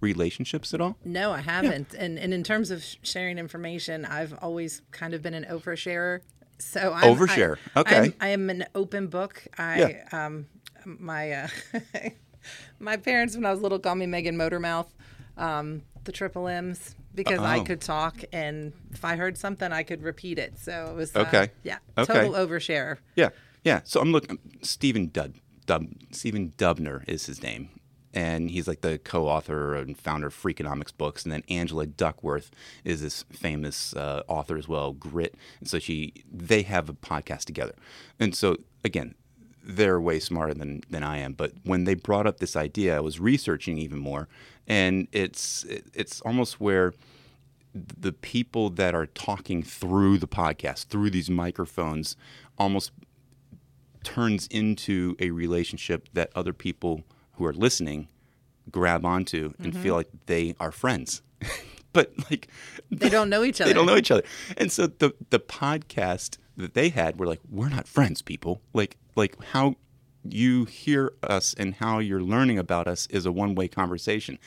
relationships 0.00 0.74
at 0.74 0.80
all? 0.80 0.96
No, 1.04 1.32
I 1.32 1.40
haven't. 1.40 1.94
And 1.94 2.18
and 2.18 2.34
in 2.34 2.42
terms 2.44 2.70
of 2.70 2.84
sharing 3.02 3.38
information, 3.38 4.04
I've 4.04 4.34
always 4.40 4.82
kind 4.90 5.14
of 5.14 5.22
been 5.22 5.34
an 5.34 5.44
oversharer. 5.44 6.20
So 6.58 6.92
I'm, 6.92 7.14
Overshare. 7.16 7.56
I, 7.76 7.80
Okay. 7.80 7.96
I'm, 7.96 8.14
I 8.20 8.28
am 8.28 8.50
an 8.50 8.64
open 8.74 9.06
book. 9.08 9.46
I 9.56 9.78
Yeah. 10.12 10.26
um 10.26 10.46
my 10.84 11.32
uh, 11.32 11.48
my 12.78 12.96
parents 12.96 13.34
when 13.36 13.44
I 13.46 13.50
was 13.50 13.60
little 13.60 13.78
called 13.78 13.98
me 13.98 14.06
Megan 14.06 14.36
Motormouth. 14.36 14.88
Um, 15.36 15.82
the 16.04 16.12
triple 16.12 16.48
M's 16.48 16.94
because 17.14 17.40
I 17.40 17.58
Oh. 17.58 17.64
could 17.64 17.80
talk, 17.80 18.22
and 18.32 18.72
if 18.92 19.04
I 19.04 19.16
heard 19.16 19.36
something, 19.36 19.72
I 19.72 19.82
could 19.82 20.02
repeat 20.02 20.38
it. 20.38 20.58
So 20.58 20.88
it 20.90 20.96
was 20.96 21.14
uh, 21.14 21.20
Okay. 21.20 21.50
yeah, 21.62 21.78
Okay. 21.96 22.12
total 22.12 22.32
overshare. 22.32 22.98
Yeah, 23.14 23.30
yeah. 23.64 23.80
So 23.84 24.00
I'm 24.00 24.10
looking. 24.12 24.38
Stephen 24.62 25.08
Dub, 25.08 25.34
Dub 25.66 25.86
Stephen 26.12 26.52
Dubner 26.56 27.06
is 27.08 27.26
his 27.26 27.42
name, 27.42 27.68
and 28.14 28.50
he's 28.50 28.66
like 28.66 28.80
the 28.80 28.98
co-author 28.98 29.74
and 29.74 29.98
founder 29.98 30.28
of 30.28 30.34
Freakonomics 30.34 30.96
books. 30.96 31.24
And 31.24 31.32
then 31.32 31.42
Angela 31.48 31.86
Duckworth 31.86 32.50
is 32.84 33.02
this 33.02 33.24
famous 33.30 33.94
uh, 33.94 34.22
author 34.28 34.56
as 34.56 34.66
well, 34.66 34.92
Grit. 34.92 35.34
And 35.60 35.68
so 35.68 35.78
she, 35.78 36.24
they 36.32 36.62
have 36.62 36.88
a 36.88 36.94
podcast 36.94 37.44
together. 37.44 37.74
And 38.18 38.34
so 38.34 38.56
again, 38.84 39.14
they're 39.68 40.00
way 40.00 40.18
smarter 40.18 40.54
than 40.54 40.82
than 40.88 41.02
I 41.02 41.18
am. 41.18 41.34
But 41.34 41.52
when 41.62 41.84
they 41.84 41.94
brought 41.94 42.26
up 42.26 42.40
this 42.40 42.56
idea, 42.56 42.96
I 42.96 43.00
was 43.00 43.20
researching 43.20 43.76
even 43.76 43.98
more, 43.98 44.26
and 44.66 45.06
it's 45.12 45.64
it, 45.64 45.84
it's 45.92 46.20
almost 46.22 46.58
where 46.58 46.94
the 47.74 48.12
people 48.12 48.70
that 48.70 48.94
are 48.94 49.06
talking 49.06 49.62
through 49.62 50.18
the 50.18 50.26
podcast, 50.26 50.86
through 50.86 51.10
these 51.10 51.28
microphones, 51.28 52.16
almost 52.56 52.92
turns 54.02 54.46
into 54.46 55.14
a 55.20 55.30
relationship 55.30 56.08
that 56.14 56.30
other 56.34 56.54
people 56.54 57.02
who 57.38 57.46
are 57.46 57.52
listening 57.52 58.08
grab 58.70 59.04
onto 59.04 59.52
and 59.58 59.72
mm-hmm. 59.72 59.82
feel 59.82 59.94
like 59.94 60.08
they 60.26 60.54
are 60.60 60.72
friends. 60.72 61.22
but 61.92 62.12
like 62.30 62.48
They 62.90 63.08
don't 63.08 63.30
know 63.30 63.44
each 63.44 63.60
other. 63.60 63.68
they 63.70 63.74
don't 63.74 63.86
know 63.86 63.96
each 63.96 64.10
other. 64.10 64.22
And 64.56 64.70
so 64.70 64.86
the 64.86 65.14
the 65.30 65.40
podcast 65.40 66.38
that 66.56 66.74
they 66.74 66.88
had 66.90 67.18
were 67.18 67.26
like, 67.26 67.40
we're 67.50 67.68
not 67.68 67.88
friends, 67.88 68.22
people. 68.22 68.60
Like 68.72 68.96
like 69.16 69.42
how 69.52 69.76
you 70.24 70.64
hear 70.64 71.12
us 71.22 71.54
and 71.56 71.74
how 71.76 71.98
you're 71.98 72.22
learning 72.22 72.58
about 72.58 72.86
us 72.86 73.06
is 73.08 73.26
a 73.26 73.32
one 73.32 73.54
way 73.54 73.68
conversation. 73.68 74.38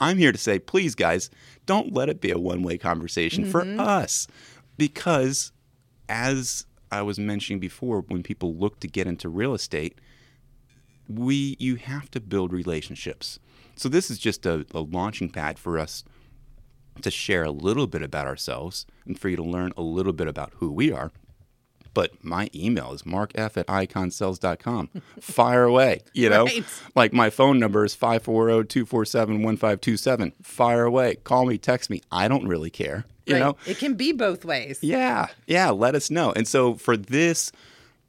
I'm 0.00 0.18
here 0.18 0.30
to 0.32 0.38
say, 0.38 0.58
please, 0.58 0.94
guys, 0.94 1.28
don't 1.66 1.92
let 1.92 2.08
it 2.08 2.20
be 2.20 2.30
a 2.30 2.38
one 2.38 2.62
way 2.62 2.78
conversation 2.78 3.44
for 3.44 3.62
mm-hmm. 3.62 3.80
us. 3.80 4.28
Because 4.76 5.52
as 6.08 6.66
I 6.90 7.02
was 7.02 7.18
mentioning 7.18 7.58
before, 7.60 8.02
when 8.02 8.22
people 8.22 8.54
look 8.54 8.80
to 8.80 8.88
get 8.88 9.06
into 9.06 9.28
real 9.28 9.54
estate, 9.54 9.98
we 11.08 11.56
you 11.58 11.76
have 11.76 12.10
to 12.12 12.20
build 12.20 12.52
relationships. 12.52 13.38
So 13.76 13.88
this 13.88 14.10
is 14.10 14.18
just 14.18 14.44
a, 14.46 14.66
a 14.74 14.80
launching 14.80 15.28
pad 15.30 15.58
for 15.58 15.78
us 15.78 16.04
to 17.02 17.10
share 17.10 17.44
a 17.44 17.50
little 17.50 17.86
bit 17.86 18.02
about 18.02 18.26
ourselves 18.26 18.86
and 19.06 19.18
for 19.18 19.28
you 19.28 19.36
to 19.36 19.42
learn 19.42 19.72
a 19.76 19.82
little 19.82 20.12
bit 20.12 20.28
about 20.28 20.52
who 20.56 20.70
we 20.72 20.92
are. 20.92 21.12
But 21.94 22.22
my 22.24 22.48
email 22.54 22.92
is 22.92 23.02
markf 23.02 23.56
at 23.56 23.66
iconsells.com. 23.66 24.90
Fire 25.20 25.64
away, 25.64 26.02
you 26.12 26.28
know? 26.28 26.44
Right. 26.44 26.64
Like 26.94 27.12
my 27.12 27.30
phone 27.30 27.58
number 27.58 27.84
is 27.84 27.96
540-247-1527. 27.96 30.32
Fire 30.42 30.84
away. 30.84 31.16
Call 31.16 31.46
me, 31.46 31.58
text 31.58 31.90
me. 31.90 32.02
I 32.12 32.28
don't 32.28 32.46
really 32.46 32.70
care, 32.70 33.04
you 33.26 33.34
Right. 33.34 33.40
know? 33.40 33.56
it 33.66 33.78
can 33.78 33.94
be 33.94 34.12
both 34.12 34.44
ways. 34.44 34.78
Yeah, 34.82 35.28
yeah, 35.46 35.70
let 35.70 35.94
us 35.94 36.10
know. 36.10 36.32
And 36.32 36.46
so 36.46 36.74
for 36.74 36.96
this 36.96 37.50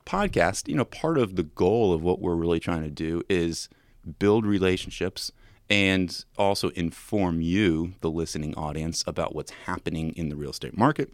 podcast, 0.09 0.67
you 0.67 0.75
know, 0.75 0.85
part 0.85 1.19
of 1.19 1.35
the 1.35 1.43
goal 1.43 1.93
of 1.93 2.01
what 2.01 2.19
we're 2.19 2.35
really 2.35 2.59
trying 2.59 2.81
to 2.81 2.89
do 2.89 3.21
is 3.29 3.69
build 4.17 4.43
relationships 4.43 5.31
and 5.69 6.25
also 6.35 6.69
inform 6.69 7.41
you, 7.41 7.93
the 8.01 8.09
listening 8.09 8.55
audience, 8.55 9.03
about 9.05 9.35
what's 9.35 9.51
happening 9.67 10.11
in 10.15 10.29
the 10.29 10.35
real 10.35 10.49
estate 10.49 10.75
market, 10.75 11.13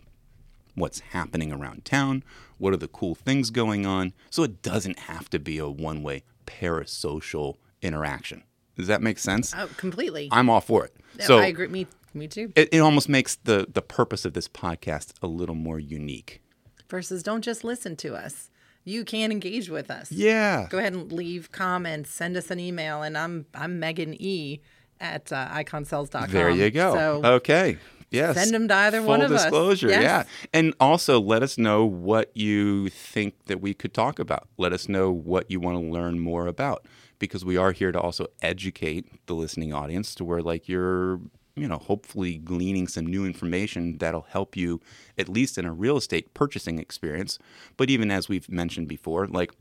what's 0.75 1.01
happening 1.01 1.51
around 1.51 1.83
town, 1.83 2.23
what 2.57 2.71
are 2.73 2.77
the 2.77 2.87
cool 2.87 3.15
things 3.15 3.49
going 3.49 3.85
on. 3.85 4.13
So 4.29 4.43
it 4.43 4.61
doesn't 4.61 4.99
have 4.99 5.29
to 5.31 5.39
be 5.39 5.57
a 5.57 5.67
one 5.67 6.01
way 6.01 6.23
parasocial 6.47 7.55
interaction. 7.81 8.43
Does 8.77 8.87
that 8.87 9.01
make 9.01 9.19
sense? 9.19 9.53
Oh, 9.57 9.67
completely. 9.75 10.29
I'm 10.31 10.49
all 10.49 10.61
for 10.61 10.85
it. 10.85 10.95
No, 11.19 11.25
So 11.25 11.39
I 11.39 11.47
agree. 11.47 11.67
Me, 11.67 11.87
me 12.13 12.29
too. 12.29 12.53
it, 12.55 12.69
it 12.71 12.79
almost 12.79 13.09
makes 13.09 13.35
the, 13.35 13.67
the 13.69 13.81
purpose 13.81 14.23
of 14.23 14.33
this 14.33 14.47
podcast 14.47 15.11
a 15.21 15.27
little 15.27 15.55
more 15.55 15.79
unique. 15.79 16.41
Versus 16.89 17.23
don't 17.23 17.41
just 17.41 17.65
listen 17.65 17.97
to 17.97 18.15
us. 18.15 18.49
You 18.85 19.03
can 19.03 19.31
engage 19.31 19.69
with 19.69 19.89
us. 19.91 20.11
Yeah. 20.11 20.67
Go 20.69 20.77
ahead 20.77 20.93
and 20.93 21.11
leave 21.11 21.51
comments. 21.51 22.11
Send 22.11 22.37
us 22.37 22.51
an 22.51 22.59
email, 22.59 23.01
and 23.01 23.17
I'm 23.17 23.45
I'm 23.53 23.79
Megan 23.79 24.15
E 24.21 24.61
at 25.01 25.33
uh, 25.33 25.49
iconsells.com. 25.49 26.29
There 26.31 26.49
you 26.51 26.69
go. 26.71 26.93
So 26.93 27.25
okay. 27.33 27.77
Yes. 28.11 28.35
Send 28.37 28.53
them 28.53 28.67
to 28.67 28.75
either 28.75 28.99
Full 28.99 29.07
one 29.07 29.21
of 29.21 29.31
us. 29.31 29.41
disclosure. 29.43 29.89
Yes. 29.89 30.01
Yeah. 30.03 30.23
And 30.53 30.73
also 30.79 31.19
let 31.19 31.43
us 31.43 31.57
know 31.57 31.83
what 31.85 32.31
you 32.37 32.89
think 32.89 33.33
that 33.47 33.59
we 33.59 33.73
could 33.73 33.93
talk 33.93 34.19
about. 34.19 34.47
Let 34.57 34.71
us 34.71 34.87
know 34.87 35.11
what 35.11 35.49
you 35.49 35.59
want 35.59 35.77
to 35.77 35.83
learn 35.91 36.19
more 36.19 36.45
about 36.47 36.85
because 37.19 37.43
we 37.43 37.57
are 37.57 37.71
here 37.71 37.91
to 37.91 37.99
also 37.99 38.27
educate 38.41 39.25
the 39.25 39.33
listening 39.33 39.73
audience 39.73 40.13
to 40.15 40.23
where 40.23 40.41
like 40.41 40.69
you're 40.69 41.19
you 41.55 41.67
know, 41.67 41.77
hopefully 41.77 42.37
gleaning 42.37 42.87
some 42.87 43.05
new 43.05 43.25
information 43.25 43.97
that'll 43.97 44.27
help 44.29 44.57
you 44.57 44.81
at 45.17 45.29
least 45.29 45.57
in 45.57 45.65
a 45.65 45.73
real 45.73 45.97
estate 45.97 46.33
purchasing 46.33 46.79
experience. 46.79 47.39
But 47.77 47.89
even 47.89 48.11
as 48.11 48.27
we've 48.27 48.49
mentioned 48.49 48.87
before, 48.87 49.27
like 49.27 49.51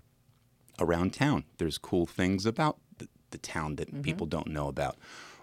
around 0.81 1.13
town. 1.13 1.45
There's 1.59 1.79
cool 1.79 2.07
things 2.07 2.47
about 2.47 2.79
the, 2.99 3.09
the 3.31 3.39
town 3.39 3.77
that 3.77 4.03
people 4.03 4.27
don't 4.27 4.49
know 4.49 4.69
about. 4.69 4.97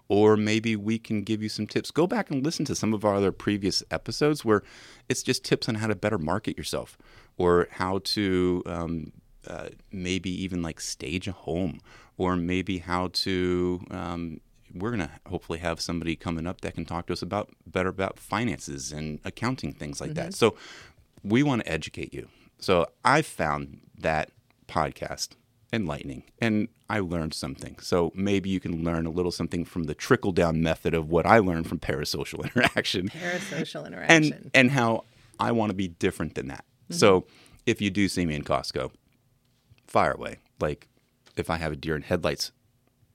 Or 0.07 0.35
maybe 0.35 0.75
we 0.75 0.99
can 0.99 1.23
give 1.23 1.41
you 1.41 1.47
some 1.47 1.67
tips. 1.67 1.89
Go 1.89 2.05
back 2.05 2.29
and 2.29 2.43
listen 2.43 2.65
to 2.65 2.75
some 2.75 2.93
of 2.93 3.05
our 3.05 3.15
other 3.15 3.31
previous 3.31 3.81
episodes 3.91 4.43
where 4.43 4.61
it's 5.07 5.23
just 5.23 5.45
tips 5.45 5.69
on 5.69 5.75
how 5.75 5.87
to 5.87 5.95
better 5.95 6.17
market 6.17 6.57
yourself 6.57 6.97
or 7.37 7.69
how 7.71 7.99
to 8.03 8.61
um, 8.65 9.13
uh, 9.47 9.69
maybe 9.91 10.29
even 10.43 10.61
like 10.61 10.81
stage 10.81 11.29
a 11.29 11.31
home 11.31 11.79
or 12.17 12.35
maybe 12.35 12.79
how 12.79 13.07
to. 13.13 13.81
Um, 13.89 14.41
we're 14.73 14.91
going 14.91 15.07
to 15.07 15.11
hopefully 15.27 15.59
have 15.59 15.79
somebody 15.79 16.15
coming 16.15 16.47
up 16.47 16.61
that 16.61 16.75
can 16.75 16.85
talk 16.85 17.07
to 17.07 17.13
us 17.13 17.21
about 17.21 17.49
better 17.65 17.89
about 17.89 18.19
finances 18.19 18.91
and 18.91 19.19
accounting, 19.25 19.73
things 19.73 20.01
like 20.01 20.13
that. 20.13 20.27
Mm-hmm. 20.27 20.31
So 20.31 20.55
we 21.23 21.43
want 21.43 21.63
to 21.63 21.71
educate 21.71 22.13
you. 22.13 22.27
So 22.59 22.87
I 23.03 23.21
found 23.21 23.81
that 23.97 24.29
podcast 24.67 25.29
enlightening 25.73 26.23
and 26.39 26.67
I 26.89 26.99
learned 26.99 27.33
something. 27.33 27.77
So 27.79 28.11
maybe 28.13 28.49
you 28.49 28.59
can 28.59 28.83
learn 28.83 29.05
a 29.05 29.09
little 29.09 29.31
something 29.31 29.65
from 29.65 29.83
the 29.83 29.95
trickle 29.95 30.31
down 30.31 30.61
method 30.61 30.93
of 30.93 31.09
what 31.09 31.25
I 31.25 31.39
learned 31.39 31.67
from 31.67 31.79
parasocial 31.79 32.43
interaction 32.55 33.09
parasocial 33.09 33.87
interaction. 33.87 34.33
and 34.33 34.51
and 34.53 34.71
how 34.71 35.05
I 35.39 35.51
want 35.51 35.69
to 35.69 35.75
be 35.75 35.87
different 35.87 36.35
than 36.35 36.47
that. 36.49 36.65
Mm-hmm. 36.83 36.95
So 36.95 37.25
if 37.65 37.81
you 37.81 37.89
do 37.89 38.07
see 38.07 38.25
me 38.25 38.35
in 38.35 38.43
Costco, 38.43 38.91
fire 39.87 40.11
away. 40.11 40.37
Like 40.59 40.87
if 41.37 41.49
I 41.49 41.57
have 41.57 41.71
a 41.71 41.75
deer 41.75 41.95
in 41.95 42.01
headlights 42.03 42.51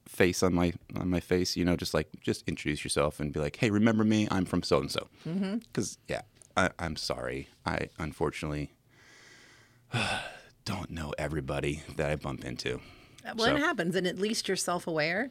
face 0.09 0.43
on 0.43 0.55
my 0.55 0.73
on 0.97 1.11
my 1.11 1.21
face, 1.21 1.57
you 1.57 1.65
know, 1.65 1.77
just 1.77 1.95
like 1.95 2.09
just 2.21 2.45
introduce 2.47 2.85
yourself 2.85 3.21
and 3.21 3.33
be 3.33 3.41
like, 3.41 3.57
"Hey, 3.57 3.71
remember 3.71 4.05
me? 4.05 4.29
I'm 4.31 4.45
from 4.45 4.63
so 4.63 4.79
and 4.79 4.89
mm-hmm. 4.89 5.43
so." 5.43 5.59
Because 5.59 5.99
yeah, 6.09 6.23
I, 6.57 6.71
I'm 6.79 6.97
sorry. 6.97 7.49
I 7.65 7.89
unfortunately 7.99 8.73
don't 10.65 10.91
know 10.91 11.13
everybody 11.19 11.83
that 11.97 12.11
I 12.11 12.17
bump 12.17 12.45
into. 12.45 12.81
Uh, 13.27 13.33
well, 13.37 13.57
it 13.57 13.59
happens, 13.59 13.97
and 13.97 14.07
at 14.07 14.19
least 14.19 14.47
you're 14.47 14.57
self-aware 14.57 15.31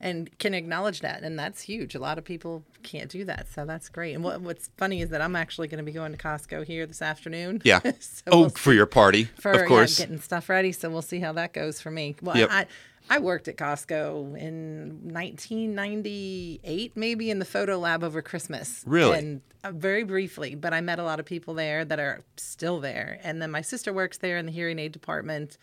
and 0.00 0.36
can 0.38 0.52
acknowledge 0.52 1.00
that, 1.00 1.22
and 1.22 1.38
that's 1.38 1.62
huge. 1.62 1.94
A 1.94 1.98
lot 1.98 2.18
of 2.18 2.24
people 2.24 2.64
can't 2.82 3.10
do 3.10 3.24
that, 3.24 3.46
so 3.48 3.64
that's 3.64 3.88
great. 3.88 4.14
And 4.14 4.22
what, 4.22 4.40
what's 4.42 4.68
funny 4.76 5.00
is 5.00 5.08
that 5.10 5.22
I'm 5.22 5.34
actually 5.34 5.68
going 5.68 5.78
to 5.78 5.84
be 5.84 5.92
going 5.92 6.12
to 6.12 6.18
Costco 6.18 6.66
here 6.66 6.84
this 6.86 7.00
afternoon. 7.00 7.62
Yeah. 7.64 7.80
so 8.00 8.22
oh, 8.26 8.40
we'll 8.40 8.48
for 8.50 8.72
your 8.72 8.86
party, 8.86 9.24
for 9.40 9.52
of 9.52 9.66
course. 9.66 9.98
Yeah, 9.98 10.06
getting 10.06 10.20
stuff 10.20 10.48
ready. 10.48 10.72
So 10.72 10.90
we'll 10.90 11.02
see 11.02 11.20
how 11.20 11.32
that 11.32 11.54
goes 11.54 11.80
for 11.80 11.90
me. 11.90 12.14
Well, 12.20 12.36
Yep. 12.36 12.48
I 12.52 12.66
I 13.08 13.18
worked 13.18 13.48
at 13.48 13.56
Costco 13.56 14.36
in 14.36 15.00
1998, 15.12 16.96
maybe 16.96 17.30
in 17.30 17.38
the 17.38 17.44
photo 17.44 17.78
lab 17.78 18.02
over 18.02 18.20
Christmas. 18.22 18.82
Really? 18.86 19.18
And 19.18 19.40
uh, 19.62 19.72
very 19.72 20.02
briefly, 20.02 20.54
but 20.54 20.72
I 20.72 20.80
met 20.80 20.98
a 20.98 21.04
lot 21.04 21.20
of 21.20 21.26
people 21.26 21.54
there 21.54 21.84
that 21.84 21.98
are 21.98 22.22
still 22.36 22.80
there. 22.80 23.20
And 23.22 23.40
then 23.40 23.50
my 23.50 23.60
sister 23.62 23.92
works 23.92 24.18
there 24.18 24.36
in 24.38 24.46
the 24.46 24.52
hearing 24.52 24.78
aid 24.78 24.92
department. 24.92 25.58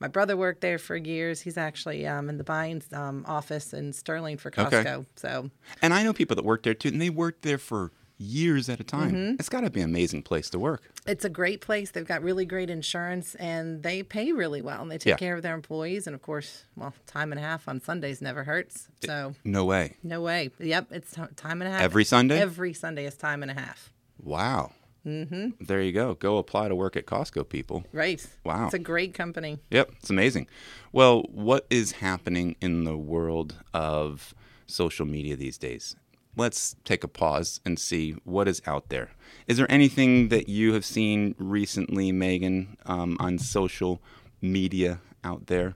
My 0.00 0.08
brother 0.08 0.36
worked 0.36 0.60
there 0.60 0.78
for 0.78 0.96
years. 0.96 1.40
He's 1.40 1.56
actually 1.56 2.06
um, 2.06 2.28
in 2.28 2.38
the 2.38 2.44
buying 2.44 2.82
um, 2.92 3.24
office 3.26 3.72
in 3.72 3.92
Sterling 3.92 4.36
for 4.36 4.50
Costco. 4.50 4.86
Okay. 4.86 5.06
So 5.16 5.50
and 5.82 5.92
I 5.92 6.02
know 6.02 6.12
people 6.12 6.36
that 6.36 6.44
work 6.44 6.62
there 6.62 6.74
too, 6.74 6.88
and 6.88 7.00
they 7.00 7.10
worked 7.10 7.42
there 7.42 7.58
for 7.58 7.92
years 8.18 8.68
at 8.68 8.80
a 8.80 8.84
time. 8.84 9.12
Mm-hmm. 9.12 9.34
It's 9.38 9.48
got 9.48 9.60
to 9.62 9.70
be 9.70 9.80
an 9.80 9.88
amazing 9.90 10.22
place 10.22 10.50
to 10.50 10.58
work. 10.58 10.82
it's 11.06 11.24
a 11.24 11.28
great 11.30 11.60
place. 11.60 11.90
They've 11.92 12.06
got 12.06 12.22
really 12.22 12.44
great 12.44 12.68
insurance 12.68 13.34
and 13.36 13.82
they 13.82 14.02
pay 14.02 14.32
really 14.32 14.60
well 14.60 14.82
and 14.82 14.90
they 14.90 14.98
take 14.98 15.12
Yeah. 15.12 15.16
care 15.16 15.36
of 15.36 15.42
their 15.42 15.54
employees. 15.54 16.06
And 16.06 16.14
of 16.14 16.22
course, 16.22 16.64
well, 16.76 16.92
time 17.06 17.32
and 17.32 17.38
a 17.38 17.42
half 17.42 17.68
on 17.68 17.80
Sundays 17.80 18.20
never 18.20 18.44
hurts. 18.44 18.88
So 19.04 19.34
No 19.44 19.64
way. 19.64 19.96
no 20.02 20.20
way. 20.20 20.50
Yep, 20.58 20.88
it's 20.90 21.12
t- 21.12 21.22
time 21.36 21.62
and 21.62 21.68
a 21.68 21.72
half. 21.72 21.80
Every 21.82 22.04
Sunday? 22.04 22.40
Every 22.40 22.72
Sunday 22.74 23.06
is 23.06 23.14
time 23.16 23.42
and 23.42 23.50
a 23.50 23.54
half. 23.54 23.92
Wow. 24.22 24.72
Mm-hmm. 25.06 25.64
There 25.64 25.80
you 25.80 25.92
go. 25.92 26.14
Go 26.14 26.36
apply 26.38 26.68
to 26.68 26.74
work 26.74 26.96
at 26.96 27.06
Costco, 27.06 27.48
people. 27.48 27.84
Right. 27.92 28.26
Wow. 28.44 28.66
It's 28.66 28.74
a 28.74 28.78
great 28.80 29.14
company. 29.14 29.58
Yep, 29.70 29.92
it's 30.00 30.10
amazing. 30.10 30.48
Well, 30.92 31.22
what 31.30 31.66
is 31.70 31.92
happening 31.92 32.56
in 32.60 32.84
the 32.84 32.96
world 32.96 33.54
of 33.72 34.34
social 34.66 35.06
media 35.06 35.36
these 35.36 35.56
days? 35.56 35.96
Let's 36.36 36.76
take 36.84 37.02
a 37.02 37.08
pause 37.08 37.60
and 37.64 37.78
see 37.78 38.12
what 38.24 38.46
is 38.46 38.62
out 38.66 38.90
there. 38.90 39.10
Is 39.46 39.56
there 39.56 39.70
anything 39.70 40.28
that 40.28 40.48
you 40.48 40.72
have 40.74 40.84
seen 40.84 41.34
recently, 41.38 42.12
Megan, 42.12 42.76
um, 42.86 43.16
on 43.18 43.38
social 43.38 44.00
media 44.40 45.00
out 45.24 45.46
there? 45.46 45.74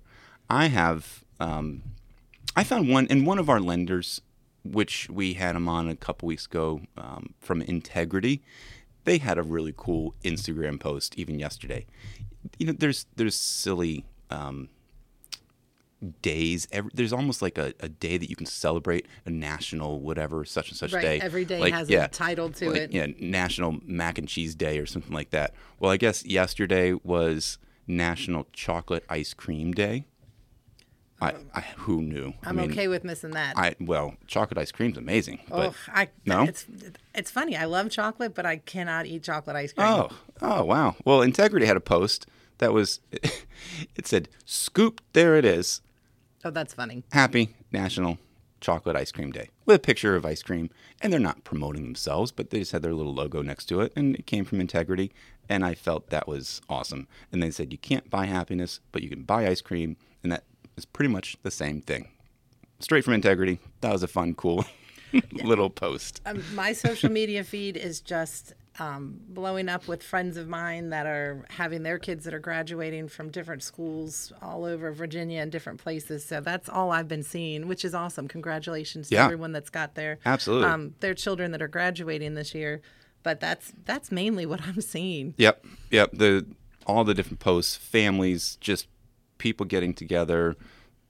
I 0.49 0.67
have. 0.67 1.25
Um, 1.41 1.83
I 2.55 2.65
found 2.65 2.91
one, 2.91 3.07
and 3.09 3.27
one 3.27 3.39
of 3.39 3.49
our 3.49 3.61
lenders 3.61 4.21
which 4.65 5.09
we 5.11 5.35
had 5.35 5.57
them 5.57 5.69
on 5.69 5.89
a 5.89 5.97
couple 5.97 6.27
weeks 6.27 6.47
ago 6.47 6.83
um, 6.97 7.35
from 7.41 7.63
Integrity. 7.63 8.43
They 9.05 9.19
had 9.19 9.39
a 9.39 9.43
really 9.43 9.75
cool 9.77 10.15
Instagram 10.25 10.79
post 10.79 11.19
even 11.19 11.39
yesterday. 11.39 11.87
You 12.59 12.67
know, 12.67 12.73
there's 12.73 13.07
there's 13.17 13.35
silly 13.35 14.05
um, 14.31 14.69
days. 16.23 16.67
Every, 16.73 16.91
there's 16.95 17.13
almost 17.13 17.43
like 17.43 17.59
a, 17.59 17.73
a 17.81 17.89
day 17.89 18.19
that 18.19 18.29
you 18.29 18.37
can 18.37 18.47
celebrate 18.47 19.07
a 19.25 19.31
national 19.31 20.01
whatever 20.01 20.45
such 20.45 20.69
and 20.69 20.77
such 20.77 20.93
Right. 20.93 21.03
day. 21.03 21.21
Every 21.21 21.45
day 21.45 21.61
Like, 21.61 21.73
has 21.73 21.89
yeah, 21.89 22.05
a 22.05 22.09
title 22.09 22.51
to 22.51 22.71
like, 22.71 22.81
it. 22.81 22.93
Yeah, 22.93 23.07
National 23.21 23.79
Mac 23.85 24.19
and 24.19 24.29
Cheese 24.29 24.55
Day 24.55 24.79
or 24.79 24.87
something 24.87 25.13
like 25.13 25.31
that. 25.31 25.55
Well, 25.79 25.91
I 25.91 25.97
guess 25.97 26.25
yesterday 26.25 26.95
was 27.05 27.59
National 27.87 28.47
Chocolate 28.53 29.05
Ice 29.09 29.35
Cream 29.35 29.73
Day. 29.73 30.07
I, 31.21 31.31
um, 31.31 31.51
I 31.55 31.61
who 31.79 32.03
knew? 32.03 32.35
I'm 32.43 32.59
I 32.59 32.63
mean, 32.63 32.73
okay 32.73 32.89
with 32.89 33.05
missing 33.05 33.31
that. 33.31 33.57
I 33.57 33.77
well, 33.79 34.17
chocolate 34.27 34.59
ice 34.59 34.73
cream's 34.73 34.99
amazing, 34.99 35.39
but 35.49 35.69
oh, 35.69 35.75
I 35.95 36.09
No? 36.27 36.43
It's 36.43 36.67
it's 37.15 37.31
funny. 37.31 37.57
I 37.57 37.67
love 37.67 37.91
chocolate, 37.91 38.35
but 38.35 38.45
I 38.45 38.57
cannot 38.57 39.07
eat 39.07 39.23
chocolate 39.23 39.55
ice 39.55 39.73
cream. 39.73 39.87
oh, 39.87 40.09
oh 40.41 40.65
wow. 40.65 40.97
Well, 41.05 41.23
Integrity 41.23 41.67
had 41.67 41.77
a 41.77 41.81
post 41.81 42.27
that 42.59 42.73
was 42.73 42.99
it 43.13 44.07
said, 44.07 44.29
"Scoop, 44.45 45.01
there 45.13 45.37
it 45.37 45.45
is. 45.45 45.81
Oh, 46.45 46.51
that's 46.51 46.75
funny. 46.75 47.05
Happy 47.13 47.55
National 47.71 48.19
Chocolate 48.61 48.97
Ice 48.97 49.13
Cream 49.13 49.31
Day." 49.31 49.49
With 49.65 49.77
a 49.77 49.79
picture 49.81 50.17
of 50.17 50.25
ice 50.27 50.43
cream, 50.43 50.71
and 51.01 51.13
they're 51.13 51.21
not 51.21 51.45
promoting 51.45 51.85
themselves, 51.85 52.33
but 52.33 52.51
they 52.51 52.59
just 52.61 52.73
had 52.73 52.83
their 52.83 52.95
little 52.95 53.15
logo 53.15 53.43
next 53.43 53.67
to 53.67 53.81
it, 53.81 53.93
and 53.95 54.17
it 54.17 54.27
came 54.27 54.45
from 54.45 54.61
Integrity, 54.61 55.13
and 55.49 55.65
I 55.65 55.75
felt 55.75 56.11
that 56.11 56.27
was 56.27 56.61
awesome. 56.69 57.07
And 57.31 57.43
they 57.43 57.51
said 57.51 57.73
you 57.73 57.79
can't 57.79 58.11
buy 58.11 58.27
happiness, 58.27 58.81
but 58.91 59.03
you 59.03 59.09
can 59.09 59.23
buy 59.23 59.47
ice 59.47 59.61
cream, 59.61 59.97
and 60.23 60.33
that 60.33 60.45
is 60.77 60.85
pretty 60.85 61.13
much 61.13 61.37
the 61.43 61.51
same 61.51 61.81
thing. 61.81 62.09
Straight 62.81 63.05
from 63.05 63.15
Integrity. 63.15 63.61
That 63.81 63.93
was 63.93 64.03
a 64.03 64.09
fun, 64.09 64.35
cool 64.35 64.65
little 65.33 65.71
post. 65.71 66.21
Um, 66.27 66.43
my 66.55 66.73
social 66.73 67.11
media 67.11 67.45
feed 67.45 67.77
is 67.77 68.01
just 68.01 68.55
um, 68.79 69.21
blowing 69.29 69.69
up 69.69 69.87
with 69.87 70.03
friends 70.03 70.37
of 70.37 70.49
mine 70.49 70.91
that 70.91 71.07
are 71.07 71.45
having 71.51 71.83
their 71.83 71.99
kids 71.99 72.25
that 72.25 72.33
are 72.33 72.39
graduating 72.41 73.09
from 73.09 73.29
different 73.31 73.63
schools 73.63 74.33
all 74.41 74.65
over 74.65 74.93
Virginia 74.93 75.41
and 75.41 75.53
different 75.53 75.79
places. 75.81 76.25
So 76.25 76.41
that's 76.41 76.69
all 76.71 76.91
I've 76.91 77.09
been 77.09 77.23
seeing, 77.23 77.69
which 77.69 77.85
is 77.85 77.95
awesome. 77.95 78.29
Congratulations 78.29 79.09
to 79.11 79.17
Yeah. 79.17 79.25
everyone 79.27 79.53
that's 79.53 79.69
got 79.71 79.95
their 79.95 80.19
Absolutely. 80.25 80.69
um, 80.69 80.95
their 81.01 81.15
children 81.15 81.53
that 81.53 81.61
are 81.61 81.69
graduating 81.69 82.35
this 82.35 82.55
year. 82.55 82.81
But 83.23 83.41
that's 83.41 83.73
that's 83.85 84.11
mainly 84.11 84.47
what 84.47 84.63
I'm 84.63 84.81
seeing. 84.81 85.35
Yep, 85.37 85.65
yep. 85.91 86.11
The 86.13 86.47
all 86.87 87.05
the 87.05 87.15
different 87.15 87.39
posts, 87.41 87.77
families, 87.77 88.57
just 88.61 88.89
people 89.39 89.65
getting 89.67 89.93
together. 89.95 90.57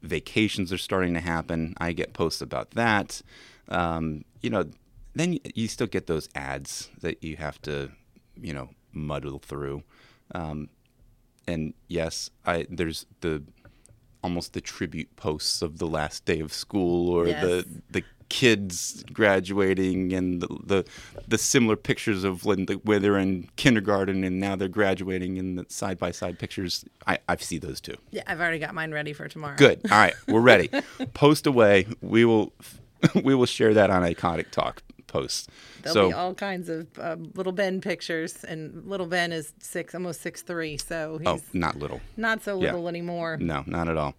Vacations 0.02 0.73
are 0.73 0.78
starting 0.78 1.14
to 1.14 1.21
happen. 1.21 1.75
I 1.78 1.92
get 1.92 2.12
posts 2.12 2.40
about 2.42 2.73
that. 2.73 3.23
Um, 3.69 4.25
you 4.42 4.50
know, 4.50 4.64
then 5.14 5.38
you, 5.54 5.69
still 5.69 5.87
get 5.87 6.07
those 6.07 6.28
ads 6.35 6.90
that 7.00 7.23
you 7.23 7.37
have 7.37 7.61
to, 7.62 7.90
you 8.40 8.52
know, 8.54 8.71
muddle 8.92 9.38
through. 9.38 9.83
Um, 10.35 10.69
and 11.47 11.75
yes, 11.88 12.31
I 12.47 12.66
there's 12.71 13.07
the 13.21 13.42
almost 14.23 14.52
the 14.52 14.61
tribute 14.61 15.14
posts 15.16 15.62
of 15.62 15.78
the 15.78 15.87
last 15.87 16.25
day 16.25 16.40
of 16.40 16.52
school 16.52 17.11
or 17.11 17.26
Yes. 17.26 17.42
the 17.42 17.66
the 17.90 18.04
kids 18.28 19.04
graduating 19.12 20.14
and 20.14 20.40
the 20.40 20.47
the, 20.64 20.85
the 21.28 21.37
similar 21.37 21.76
pictures 21.76 22.25
of 22.25 22.47
when, 22.47 22.64
the, 22.64 22.75
where 22.85 22.99
they're 22.99 23.19
in 23.19 23.50
kindergarten 23.57 24.25
and 24.25 24.40
now 24.40 24.57
they're 24.57 24.69
graduating 24.69 25.38
and 25.38 25.59
the 25.59 25.66
side 25.69 25.99
by 25.99 26.11
side 26.12 26.38
pictures. 26.38 26.85
I 27.07 27.19
I 27.28 27.37
see 27.37 27.59
those 27.59 27.81
too. 27.81 27.97
Yeah, 28.11 28.23
I've 28.26 28.40
already 28.40 28.59
got 28.61 28.73
mine 28.75 28.92
ready 28.92 29.12
for 29.12 29.28
tomorrow. 29.28 29.57
Good. 29.57 29.81
All 29.90 29.99
right, 29.99 30.14
we're 30.28 30.41
ready. 30.41 30.71
Post 31.15 31.47
away. 31.47 31.87
We 32.00 32.25
will 32.25 32.52
we 33.23 33.34
will 33.34 33.47
share 33.47 33.75
that 33.75 33.91
on 33.91 34.02
iconic 34.02 34.50
talk 34.50 34.82
post. 35.13 35.51
There'll 35.83 35.95
so 35.95 36.09
be 36.09 36.15
all 36.15 36.35
kinds 36.35 36.69
of 36.69 36.87
um, 36.99 37.31
little 37.35 37.53
Ben 37.53 37.81
pictures, 37.81 38.45
and 38.45 38.85
little 38.87 39.07
Ben 39.07 39.33
is 39.33 39.53
six, 39.61 39.95
almost 39.95 40.21
six 40.21 40.43
three, 40.43 40.77
so 40.79 41.19
he's 41.19 41.29
oh, 41.29 41.41
not 41.53 41.79
little. 41.79 42.01
not 42.17 42.43
so 42.43 42.57
little 42.57 42.89
anymore. 42.89 43.37
No, 43.41 43.63
not 43.67 43.89
at 43.89 43.97
all. 43.97 44.15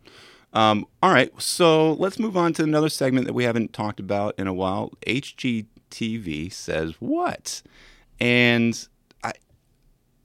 Um, 0.54 0.86
all 1.02 1.12
right, 1.12 1.32
so 1.42 1.94
let's 1.94 2.20
move 2.20 2.38
on 2.38 2.54
to 2.54 2.64
another 2.64 2.90
segment 2.90 3.26
that 3.26 3.34
we 3.34 3.44
haven't 3.44 3.74
talked 3.74 4.00
about 4.00 4.36
in 4.38 4.46
a 4.46 4.54
while. 4.54 4.92
HGTV 5.08 6.54
says 6.54 6.94
what? 7.00 7.64
And 8.20 8.88
I, 9.24 9.34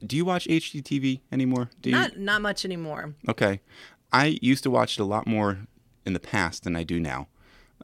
do 0.07 0.17
you 0.17 0.27
watch 0.27 0.47
HGTV 0.47 1.21
anymore? 1.33 1.71
Do 1.81 1.91
you? 1.91 1.97
Not 1.97 2.19
not 2.19 2.43
much 2.43 2.65
anymore. 2.67 3.15
Okay, 3.29 3.61
I 4.13 4.39
used 4.43 4.63
to 4.65 4.71
watch 4.71 4.99
it 4.99 5.03
a 5.03 5.07
lot 5.07 5.27
more 5.27 5.67
in 6.05 6.13
the 6.13 6.21
past 6.21 6.65
than 6.65 6.77
I 6.77 6.83
do 6.83 7.01
now, 7.01 7.29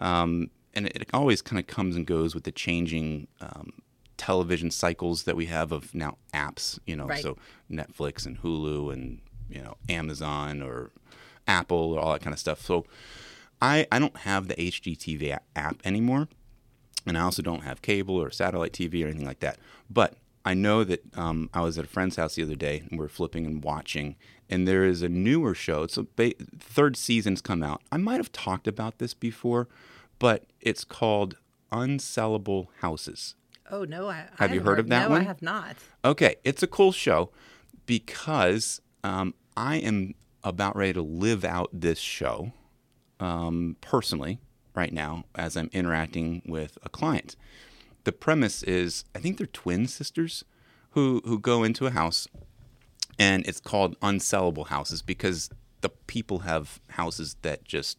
um, 0.00 0.50
and 0.74 0.86
it, 0.86 1.08
always 1.12 1.42
kind 1.42 1.58
of 1.60 1.66
comes 1.66 1.96
and 1.96 2.06
goes 2.06 2.34
with 2.34 2.44
the 2.44 2.52
changing 2.52 3.28
um, 3.40 3.72
television 4.16 4.70
cycles 4.70 5.24
that 5.24 5.36
we 5.36 5.46
have 5.46 5.72
of 5.72 5.94
now 5.94 6.16
apps. 6.32 6.78
You 6.86 6.96
know, 6.96 7.06
Right. 7.06 7.22
so 7.22 7.36
Netflix 7.70 8.26
and 8.26 8.40
Hulu 8.42 8.92
and 8.92 9.20
you 9.48 9.60
know 9.62 9.76
Amazon 9.88 10.62
or 10.62 10.90
Apple 11.46 11.92
or 11.92 12.00
all 12.00 12.12
that 12.12 12.22
kind 12.22 12.32
of 12.32 12.38
stuff. 12.40 12.60
So 12.60 12.84
I 13.60 13.86
I 13.92 13.98
don't 13.98 14.16
have 14.18 14.48
the 14.48 14.54
HGTV 14.54 15.38
app 15.56 15.76
anymore 15.84 16.28
and 17.06 17.18
I 17.18 17.20
also 17.22 17.42
don't 17.42 17.62
have 17.64 17.82
cable 17.82 18.16
or 18.16 18.30
satellite 18.30 18.72
TV 18.72 19.02
or 19.04 19.08
anything 19.08 19.26
like 19.26 19.40
that. 19.40 19.58
But 19.90 20.14
I 20.46 20.54
know 20.54 20.84
that 20.84 21.02
um, 21.16 21.48
I 21.54 21.60
was 21.62 21.78
at 21.78 21.84
a 21.84 21.88
friend's 21.88 22.16
house 22.16 22.34
the 22.34 22.42
other 22.42 22.54
day 22.54 22.82
and 22.90 22.98
we 22.98 23.04
are 23.06 23.10
flipping 23.10 23.46
and 23.46 23.62
watching, 23.64 24.16
and 24.50 24.66
there 24.68 24.84
is 24.84 25.02
a 25.02 25.08
newer 25.08 25.54
show. 25.54 25.82
It's 25.84 25.96
a 25.96 26.02
ba- 26.02 26.32
third 26.58 26.96
season's 26.96 27.40
come 27.40 27.62
out. 27.62 27.82
I 27.92 27.96
might 27.96 28.16
have 28.18 28.30
talked 28.32 28.66
about 28.68 28.98
this 28.98 29.14
before, 29.14 29.68
but 30.18 30.44
it's 30.64 30.84
called 30.84 31.36
Unsellable 31.70 32.68
Houses. 32.80 33.34
Oh 33.70 33.84
no, 33.84 34.08
I 34.08 34.26
Have 34.38 34.50
I 34.50 34.54
you 34.54 34.60
heard 34.60 34.78
of 34.78 34.88
that 34.88 35.08
no, 35.08 35.10
one? 35.10 35.20
I 35.22 35.24
have 35.24 35.42
not. 35.42 35.76
Okay, 36.04 36.36
it's 36.44 36.62
a 36.62 36.66
cool 36.66 36.92
show 36.92 37.30
because 37.86 38.80
um, 39.02 39.34
I 39.56 39.76
am 39.76 40.14
about 40.42 40.76
ready 40.76 40.92
to 40.94 41.02
live 41.02 41.44
out 41.44 41.70
this 41.72 41.98
show 41.98 42.52
um, 43.20 43.76
personally 43.80 44.38
right 44.74 44.92
now 44.92 45.24
as 45.34 45.56
I'm 45.56 45.70
interacting 45.72 46.42
with 46.44 46.78
a 46.82 46.88
client. 46.88 47.36
The 48.04 48.12
premise 48.12 48.62
is 48.62 49.04
I 49.14 49.18
think 49.18 49.38
they're 49.38 49.46
twin 49.46 49.86
sisters 49.86 50.44
who 50.90 51.22
who 51.24 51.38
go 51.38 51.62
into 51.64 51.86
a 51.86 51.90
house 51.90 52.28
and 53.18 53.46
it's 53.46 53.60
called 53.60 53.98
unsellable 54.00 54.66
houses 54.68 55.00
because 55.00 55.48
the 55.80 55.88
people 55.88 56.40
have 56.40 56.80
houses 56.90 57.36
that 57.42 57.64
just 57.64 57.98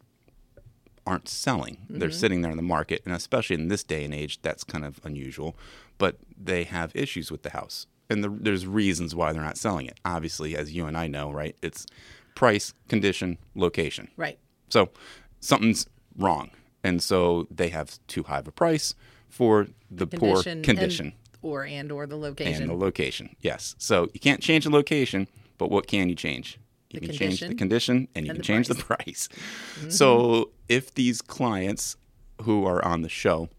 aren't 1.05 1.29
selling. 1.29 1.77
They're 1.89 2.09
mm-hmm. 2.09 2.17
sitting 2.17 2.41
there 2.41 2.51
in 2.51 2.57
the 2.57 2.63
market, 2.63 3.01
and 3.05 3.13
especially 3.13 3.55
in 3.55 3.67
this 3.67 3.83
day 3.83 4.03
and 4.03 4.13
age, 4.13 4.41
that's 4.41 4.63
kind 4.63 4.83
of 4.83 4.99
unusual. 5.03 5.55
But 5.97 6.17
they 6.37 6.63
have 6.63 6.95
issues 6.95 7.31
with 7.31 7.43
the 7.43 7.51
house, 7.51 7.87
and 8.09 8.23
the, 8.23 8.29
there's 8.29 8.65
reasons 8.65 9.15
why 9.15 9.31
they're 9.31 9.41
not 9.41 9.57
selling 9.57 9.85
it. 9.85 9.99
Obviously, 10.03 10.55
as 10.55 10.73
you 10.73 10.85
and 10.85 10.97
I 10.97 11.07
know, 11.07 11.31
right? 11.31 11.55
It's 11.61 11.85
price, 12.35 12.73
condition, 12.87 13.37
location. 13.55 14.09
Right. 14.17 14.37
So 14.69 14.89
something's 15.39 15.85
wrong, 16.17 16.51
and 16.83 17.01
so 17.01 17.47
they 17.51 17.69
have 17.69 17.99
too 18.07 18.23
high 18.23 18.39
of 18.39 18.47
a 18.47 18.51
price 18.51 18.95
for 19.29 19.67
the 19.91 20.07
poor 20.07 20.41
Condition 20.41 20.63
condition 20.63 21.05
and, 21.07 21.15
or 21.41 21.65
and 21.65 21.91
or 21.91 22.07
the 22.07 22.17
location. 22.17 22.63
and 22.63 22.69
the 22.69 22.75
location. 22.75 23.35
Yes. 23.41 23.75
So 23.77 24.09
you 24.13 24.19
can't 24.19 24.41
change 24.41 24.63
the 24.63 24.69
location, 24.69 25.27
but 25.57 25.69
what 25.69 25.87
can 25.87 26.09
you 26.09 26.15
change? 26.15 26.57
You 26.95 27.07
The 27.07 27.07
can 27.07 27.17
change 27.17 27.39
the 27.39 27.55
condition 27.55 27.75
condition 27.75 28.07
and 28.15 28.25
you 28.25 28.31
and 28.31 28.37
can 28.37 28.41
the 28.41 28.43
change 28.43 28.67
the 28.67 28.75
price. 28.75 29.29
Mm-hmm. 29.79 29.89
So 29.89 30.51
if 30.69 30.93
these 30.93 31.21
clients 31.21 31.95
who 32.41 32.65
are 32.65 32.83
on 32.83 33.01
the 33.01 33.09
show 33.09 33.49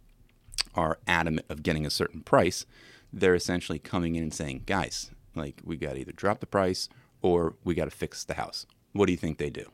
are 0.74 0.98
adamant 1.06 1.46
of 1.48 1.62
getting 1.62 1.86
a 1.86 1.90
certain 1.90 2.20
price, 2.20 2.66
they're 3.12 3.34
essentially 3.34 3.78
coming 3.78 4.16
in 4.16 4.22
and 4.22 4.34
saying, 4.34 4.64
guys, 4.66 5.10
like 5.34 5.60
we 5.64 5.76
got 5.76 5.94
to 5.94 6.00
either 6.00 6.12
drop 6.12 6.40
the 6.40 6.46
price 6.46 6.88
or 7.22 7.54
we 7.64 7.74
got 7.74 7.86
to 7.86 7.90
fix 7.90 8.24
the 8.24 8.34
house. 8.34 8.66
What 8.92 9.06
do 9.06 9.12
you 9.12 9.18
think 9.18 9.38
they 9.38 9.50
do? 9.50 9.66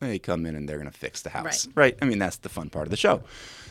They 0.00 0.18
come 0.18 0.46
in 0.46 0.56
and 0.56 0.68
they're 0.68 0.78
going 0.78 0.90
to 0.90 0.96
fix 0.96 1.20
the 1.22 1.30
house. 1.30 1.68
Right. 1.74 1.96
I 2.00 2.06
mean, 2.06 2.18
that's 2.18 2.36
the 2.36 2.48
fun 2.48 2.70
part 2.70 2.86
of 2.86 2.90
the 2.90 2.96
show. 2.96 3.22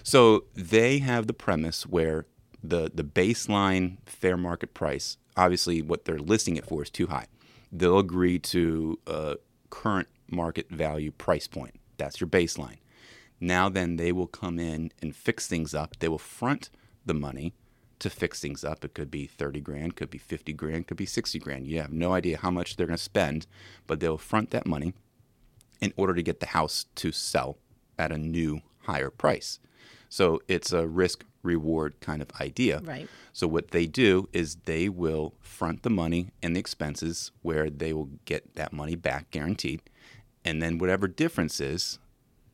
So 0.03 0.45
they 0.53 0.99
have 0.99 1.27
the 1.27 1.34
premise 1.34 1.88
where 1.88 2.25
the, 2.63 2.91
the 2.93 3.03
baseline 3.03 3.97
fair 4.05 4.38
market 4.38 4.73
price, 4.73 5.17
obviously 5.36 5.82
what 5.82 6.05
they're 6.05 6.19
listing 6.19 6.55
it 6.55 6.65
for 6.65 6.84
is 6.84 6.89
too 6.89 7.08
high. 7.08 7.25
They'll 7.71 7.99
agree 7.99 8.39
to 8.39 8.99
a 9.08 9.38
current 9.69 10.08
market 10.29 10.69
value 10.69 11.12
price 11.12 11.47
point. 11.47 11.79
That's 11.97 12.19
your 12.19 12.29
baseline. 12.29 12.77
Now 13.39 13.69
then 13.69 13.95
they 13.95 14.12
will 14.12 14.27
come 14.27 14.60
in 14.60 14.91
and 15.01 15.15
fix 15.15 15.47
things 15.47 15.73
up. 15.73 15.97
They 15.99 16.08
will 16.08 16.17
front 16.17 16.69
the 17.05 17.13
money 17.13 17.53
to 17.99 18.10
fix 18.10 18.39
things 18.39 18.63
up. 18.63 18.84
It 18.84 18.93
could 18.93 19.12
be 19.12 19.25
30 19.25 19.62
grand, 19.62 19.95
could 19.95 20.10
be 20.10 20.17
50 20.17 20.53
grand, 20.53 20.88
could 20.88 20.97
be 20.97 21.05
60 21.05 21.38
grand. 21.39 21.67
You 21.67 21.82
have 21.82 21.93
no 21.93 22.13
idea 22.13 22.38
how 22.38 22.51
much 22.51 22.75
they're 22.75 22.88
going 22.88 22.97
to 22.97 23.03
spend, 23.03 23.45
but 23.88 23.99
they'll 23.99 24.17
front 24.17 24.51
that 24.51 24.65
money 24.65 24.93
in 25.82 25.93
order 25.95 26.13
to 26.13 26.23
get 26.23 26.39
the 26.39 26.47
house 26.47 26.86
to 26.95 27.12
sell 27.12 27.58
at 27.97 28.12
a 28.12 28.17
new 28.17 28.62
higher 28.84 29.10
price. 29.10 29.60
So 30.10 30.41
it's 30.48 30.74
a 30.74 30.88
risk 30.88 31.24
reward 31.43 32.00
kind 32.02 32.22
of 32.22 32.30
idea. 32.41 32.82
Right. 32.84 33.08
So 33.32 33.48
what 33.48 33.69
they 33.72 33.86
do 33.86 34.28
is 34.34 34.56
they 34.65 34.89
will 34.89 35.36
front 35.39 35.84
the 35.84 35.89
money 35.89 36.32
and 36.43 36.56
the 36.56 36.60
expenses 36.60 37.32
where 37.41 37.69
they 37.69 37.93
will 37.93 38.10
get 38.26 38.56
that 38.56 38.74
money 38.74 38.95
back 38.95 39.32
guaranteed. 39.32 39.82
And 40.43 40.62
then 40.62 40.78
whatever 40.80 41.08
difference 41.08 41.62
is, 41.62 42.00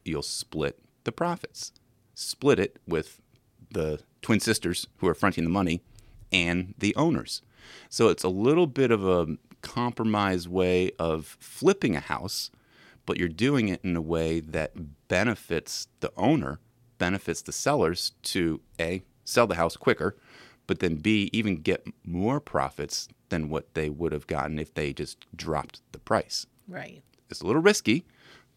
you'll 0.04 0.22
split 0.22 0.78
the 1.04 1.12
profits. 1.12 1.72
split 2.16 2.60
it 2.60 2.80
with 2.88 3.22
the 3.72 4.00
twin 4.22 4.40
sisters 4.40 4.88
who 4.98 5.08
are 5.08 5.14
fronting 5.14 5.44
the 5.44 5.50
money 5.50 5.82
and 6.32 6.74
the 6.78 6.96
owners. 6.96 7.42
So 7.90 8.08
it's 8.10 8.24
a 8.24 8.30
little 8.30 8.68
bit 8.68 8.92
of 8.92 9.06
a 9.06 9.38
compromise 9.62 10.48
way 10.48 10.92
of 10.98 11.38
flipping 11.40 11.96
a 11.96 12.00
house, 12.00 12.50
but 13.06 13.18
you're 13.18 13.28
doing 13.28 13.68
it 13.70 13.82
in 13.84 13.96
a 13.96 14.02
way 14.02 14.40
that 14.40 15.08
benefits 15.08 15.88
the 16.00 16.12
owner, 16.18 16.60
benefits 16.98 17.42
the 17.42 17.52
sellers 17.52 18.12
to 18.24 18.62
A, 18.80 19.04
sell 19.24 19.48
the 19.48 19.56
house 19.56 19.76
quicker, 19.78 20.16
but 20.68 20.80
then 20.80 20.96
B, 20.96 21.30
even 21.34 21.58
get 21.58 21.86
more 22.04 22.40
profits 22.40 23.08
than 23.30 23.50
what 23.50 23.74
they 23.74 23.90
would 23.90 24.12
have 24.12 24.28
gotten 24.28 24.58
if 24.60 24.74
they 24.74 24.94
just 24.94 25.26
dropped 25.36 25.82
the 25.92 26.00
price. 26.00 26.46
Right. 26.68 27.04
It's 27.30 27.42
a 27.42 27.46
little 27.48 27.62
risky, 27.62 28.06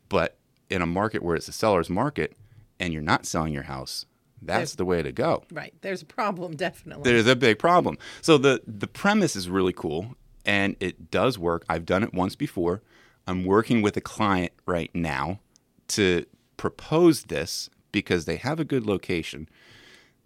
but 0.09 0.37
in 0.71 0.83
a 0.83 0.87
market 0.87 1.23
where 1.23 1.37
it's 1.37 1.49
a 1.49 1.53
seller's 1.53 1.91
market 1.91 2.37
and 2.81 2.93
you're 2.93 3.03
not 3.03 3.27
selling 3.27 3.53
your 3.53 3.65
house, 3.65 4.07
that's 4.41 4.59
There's- 4.59 4.75
the 4.77 4.85
way 4.85 5.03
to 5.03 5.11
go. 5.13 5.43
Right. 5.53 5.75
There's 5.81 6.03
a 6.03 6.07
problem, 6.07 6.55
definitely. 6.57 7.11
There's 7.11 7.27
a 7.27 7.37
big 7.37 7.59
problem. 7.59 7.99
So 8.23 8.39
the 8.39 8.63
the 8.67 8.87
premise 8.87 9.35
is 9.37 9.49
really 9.51 9.73
cool 9.73 10.15
and 10.47 10.77
it 10.81 11.11
does 11.11 11.39
work. 11.39 11.65
I've 11.69 11.85
done 11.85 12.03
it 12.03 12.15
once 12.15 12.37
before. 12.37 12.83
I'm 13.27 13.45
working 13.45 13.83
with 13.83 13.97
a 13.97 14.01
client 14.01 14.53
right 14.65 14.91
now 14.95 15.41
to 15.89 16.25
propose 16.57 17.25
this 17.25 17.69
because 17.93 18.25
they 18.25 18.37
have 18.37 18.61
a 18.61 18.65
good 18.65 18.87
location 18.87 19.49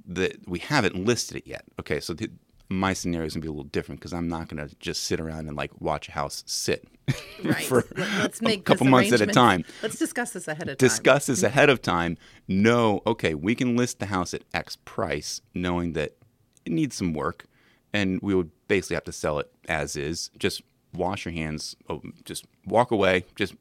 that 0.07 0.49
we 0.49 0.59
haven't 0.59 0.97
listed 0.97 1.37
it 1.37 1.47
yet. 1.47 1.65
Okay, 1.81 2.01
so 2.01 2.15
the, 2.15 2.31
my 2.69 2.93
scenario 2.93 3.27
is 3.27 3.35
gonna 3.35 3.43
be 3.43 3.49
a 3.49 3.53
little 3.53 3.65
different 3.65 4.01
because 4.01 4.13
I'm 4.13 4.29
not 4.29 4.49
gonna 4.49 4.69
just 4.81 5.05
sit 5.05 5.21
around 5.21 5.49
and 5.49 5.57
like 5.57 5.81
watch 5.81 6.09
a 6.09 6.13
house 6.13 6.43
sit 6.47 6.87
right. 7.45 7.65
for 7.65 7.85
Let- 7.97 8.19
Let's 8.19 8.43
make 8.43 8.61
a 8.61 8.63
couple 8.63 8.87
months 8.87 9.13
at 9.13 9.21
a 9.21 9.27
time. 9.27 9.65
Let's 9.83 9.99
discuss 9.99 10.33
this 10.33 10.49
ahead 10.49 10.69
of 10.69 10.79
time. 10.79 10.89
Discuss 10.89 11.27
this 11.27 11.39
mm-hmm. 11.39 11.47
ahead 11.47 11.71
of 11.71 11.83
time. 11.83 12.17
Know, 12.49 13.03
okay, 13.07 13.35
we 13.35 13.55
can 13.55 13.77
list 13.77 13.99
the 13.99 14.07
house 14.07 14.35
at 14.35 14.43
X 14.55 14.77
price, 14.85 15.41
knowing 15.55 15.93
that 15.93 16.17
it 16.65 16.73
needs 16.73 16.97
some 16.97 17.13
work, 17.13 17.47
and 17.93 18.21
we 18.23 18.35
would 18.35 18.51
basically 18.69 18.95
have 18.95 19.05
to 19.05 19.13
sell 19.13 19.39
it 19.39 19.51
as 19.69 19.97
is. 19.97 20.31
Just 20.39 20.63
wash 20.95 21.25
your 21.25 21.33
hands. 21.33 21.77
Oh, 21.89 22.03
just 22.25 22.45
walk 22.67 22.91
away. 22.91 23.25
Just 23.37 23.55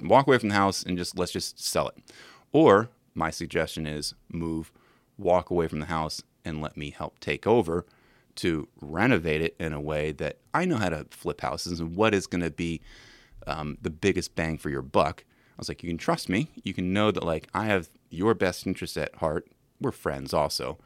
walk 0.00 0.26
away 0.26 0.38
from 0.38 0.48
the 0.50 0.54
house 0.54 0.82
and 0.82 0.96
just 0.96 1.18
let's 1.18 1.32
just 1.32 1.62
sell 1.62 1.88
it. 1.88 1.96
Or 2.52 2.90
my 3.18 3.30
suggestion 3.30 3.86
is 3.86 4.14
move, 4.30 4.72
walk 5.18 5.50
away 5.50 5.66
from 5.68 5.80
the 5.80 5.86
house, 5.86 6.22
and 6.44 6.62
let 6.62 6.76
me 6.76 6.90
help 6.90 7.18
take 7.18 7.46
over 7.46 7.84
to 8.36 8.68
renovate 8.80 9.42
it 9.42 9.56
in 9.58 9.72
a 9.72 9.80
way 9.80 10.12
that 10.12 10.38
I 10.54 10.64
know 10.64 10.76
how 10.76 10.88
to 10.90 11.06
flip 11.10 11.40
houses 11.40 11.80
and 11.80 11.96
what 11.96 12.14
is 12.14 12.26
going 12.28 12.42
to 12.42 12.50
be 12.52 12.80
um, 13.46 13.76
the 13.82 13.90
biggest 13.90 14.34
bang 14.36 14.56
for 14.58 14.70
your 14.70 14.82
buck. 14.82 15.24
I 15.28 15.56
was 15.58 15.68
like, 15.68 15.82
you 15.82 15.90
can 15.90 15.98
trust 15.98 16.28
me. 16.28 16.48
You 16.62 16.72
can 16.72 16.92
know 16.92 17.10
that 17.10 17.24
like 17.24 17.48
I 17.52 17.66
have 17.66 17.90
your 18.10 18.34
best 18.34 18.66
interest 18.66 18.96
at 18.96 19.16
heart. 19.16 19.48
We're 19.80 19.90
friends 19.90 20.32
also, 20.32 20.78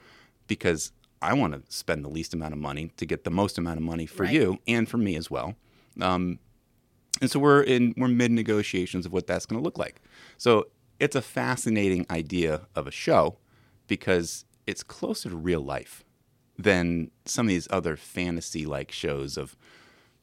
because 0.47 0.93
I 1.21 1.35
want 1.35 1.53
to 1.53 1.63
spend 1.71 2.05
the 2.05 2.09
least 2.09 2.33
amount 2.35 2.55
of 2.55 2.59
money 2.59 2.91
to 2.97 3.05
get 3.07 3.25
the 3.25 3.31
most 3.31 3.59
amount 3.59 3.77
of 3.77 3.83
money 3.85 4.07
for 4.07 4.23
Right. 4.25 4.33
you 4.33 4.59
and 4.67 4.89
for 4.89 4.97
me 4.97 5.15
as 5.17 5.31
well. 5.31 5.55
Um, 6.01 6.39
and 7.21 7.31
so 7.31 7.39
we're 7.39 7.63
in 7.63 7.95
we're 7.99 8.09
mid 8.09 8.31
negotiations 8.33 9.05
of 9.07 9.13
what 9.13 9.27
that's 9.27 9.45
going 9.47 9.61
to 9.61 9.65
look 9.65 9.79
like. 9.79 10.01
So 10.39 10.69
it's 11.03 11.17
a 11.17 11.23
fascinating 11.23 12.07
idea 12.11 12.53
of 12.77 12.87
a 12.87 12.91
show 12.93 13.37
because 13.89 14.45
it's 14.67 14.83
closer 14.85 15.29
to 15.31 15.37
real 15.37 15.61
life 15.61 16.05
than 16.57 17.11
some 17.25 17.47
of 17.47 17.49
these 17.49 17.67
other 17.71 17.97
fantasy 17.97 18.65
like 18.67 18.93
shows 18.93 19.37
of 19.37 19.57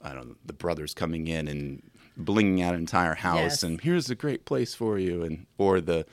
I 0.02 0.14
don't 0.14 0.30
know 0.30 0.36
the 0.46 0.54
brothers 0.54 0.94
coming 0.94 1.28
in 1.28 1.48
and 1.50 1.84
blinging 2.18 2.62
out 2.64 2.74
an 2.74 2.80
entire 2.80 3.16
house 3.16 3.40
Yes. 3.40 3.64
and 3.64 3.82
here's 3.82 4.10
a 4.10 4.16
great 4.16 4.46
place 4.46 4.74
for 4.74 4.98
you 4.98 5.24
and 5.24 5.46
or 5.58 5.82
the 5.82 6.06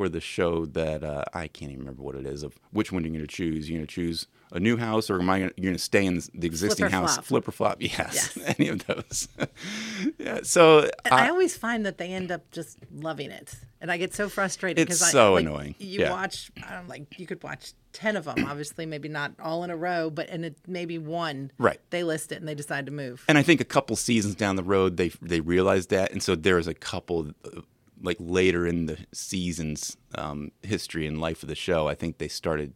or 0.00 0.08
the 0.08 0.20
show 0.20 0.64
that 0.64 1.04
uh, 1.04 1.24
I 1.34 1.46
can't 1.46 1.70
even 1.70 1.80
remember 1.84 2.02
what 2.02 2.14
it 2.14 2.26
is 2.26 2.42
of 2.42 2.58
which 2.72 2.90
one 2.90 3.02
are 3.02 3.06
you 3.06 3.12
going 3.12 3.26
to 3.26 3.26
choose? 3.26 3.68
You're 3.68 3.78
going 3.78 3.86
to 3.86 3.92
choose 3.94 4.26
a 4.52 4.58
new 4.58 4.76
house 4.78 5.10
or 5.10 5.20
am 5.20 5.28
I 5.30 5.40
gonna, 5.40 5.52
you're 5.56 5.66
going 5.70 5.76
to 5.76 5.82
stay 5.82 6.06
in 6.06 6.20
the 6.34 6.46
existing 6.46 6.86
Flip 6.86 6.92
house? 6.92 7.14
flop. 7.14 7.24
Flip 7.26 7.48
or 7.48 7.52
flop? 7.52 7.76
Yes, 7.80 8.32
Yes. 8.36 8.54
any 8.58 8.68
of 8.68 8.86
those. 8.86 9.28
yeah. 10.18 10.40
So 10.42 10.88
I, 11.04 11.26
I, 11.26 11.28
always 11.28 11.56
find 11.56 11.84
that 11.86 11.98
they 11.98 12.08
end 12.12 12.32
up 12.32 12.50
just 12.50 12.78
loving 12.92 13.30
it, 13.30 13.54
and 13.80 13.92
I 13.92 13.96
get 13.96 14.14
so 14.14 14.28
frustrated 14.28 14.78
It's 14.78 14.98
because 14.98 15.02
I, 15.02 15.10
so 15.12 15.34
like, 15.34 15.44
annoying. 15.44 15.74
You 15.78 16.00
Yeah. 16.00 16.10
watch, 16.12 16.50
I 16.66 16.74
don't 16.74 16.88
like 16.88 17.18
you 17.18 17.26
could 17.26 17.42
watch 17.42 17.74
ten 17.92 18.16
of 18.16 18.24
them, 18.24 18.44
obviously, 18.46 18.86
maybe 18.86 19.08
not 19.08 19.32
all 19.40 19.62
in 19.64 19.70
a 19.70 19.76
row, 19.76 20.10
but 20.10 20.28
and 20.30 20.44
it 20.44 20.56
maybe 20.66 20.98
one. 20.98 21.52
Right. 21.58 21.80
They 21.90 22.02
list 22.02 22.32
it 22.32 22.36
and 22.36 22.48
they 22.48 22.54
decide 22.54 22.86
to 22.86 22.92
move. 22.92 23.24
and 23.28 23.36
I 23.38 23.42
think 23.42 23.60
a 23.60 23.64
couple 23.64 23.94
seasons 23.96 24.34
down 24.34 24.56
the 24.56 24.64
road 24.64 24.96
they 24.96 25.10
they 25.22 25.40
realized 25.40 25.90
that, 25.90 26.10
and 26.12 26.22
so 26.22 26.34
there 26.34 26.56
was 26.56 26.66
a 26.66 26.74
couple 26.74 27.30
uh, 27.44 27.60
like 28.02 28.16
later 28.18 28.66
in 28.66 28.86
the 28.86 28.98
season's 29.12 29.96
um, 30.14 30.52
history 30.62 31.06
and 31.06 31.20
life 31.20 31.42
of 31.42 31.48
the 31.48 31.54
show. 31.54 31.88
I 31.88 31.94
think 31.94 32.18
they 32.18 32.28
started 32.28 32.74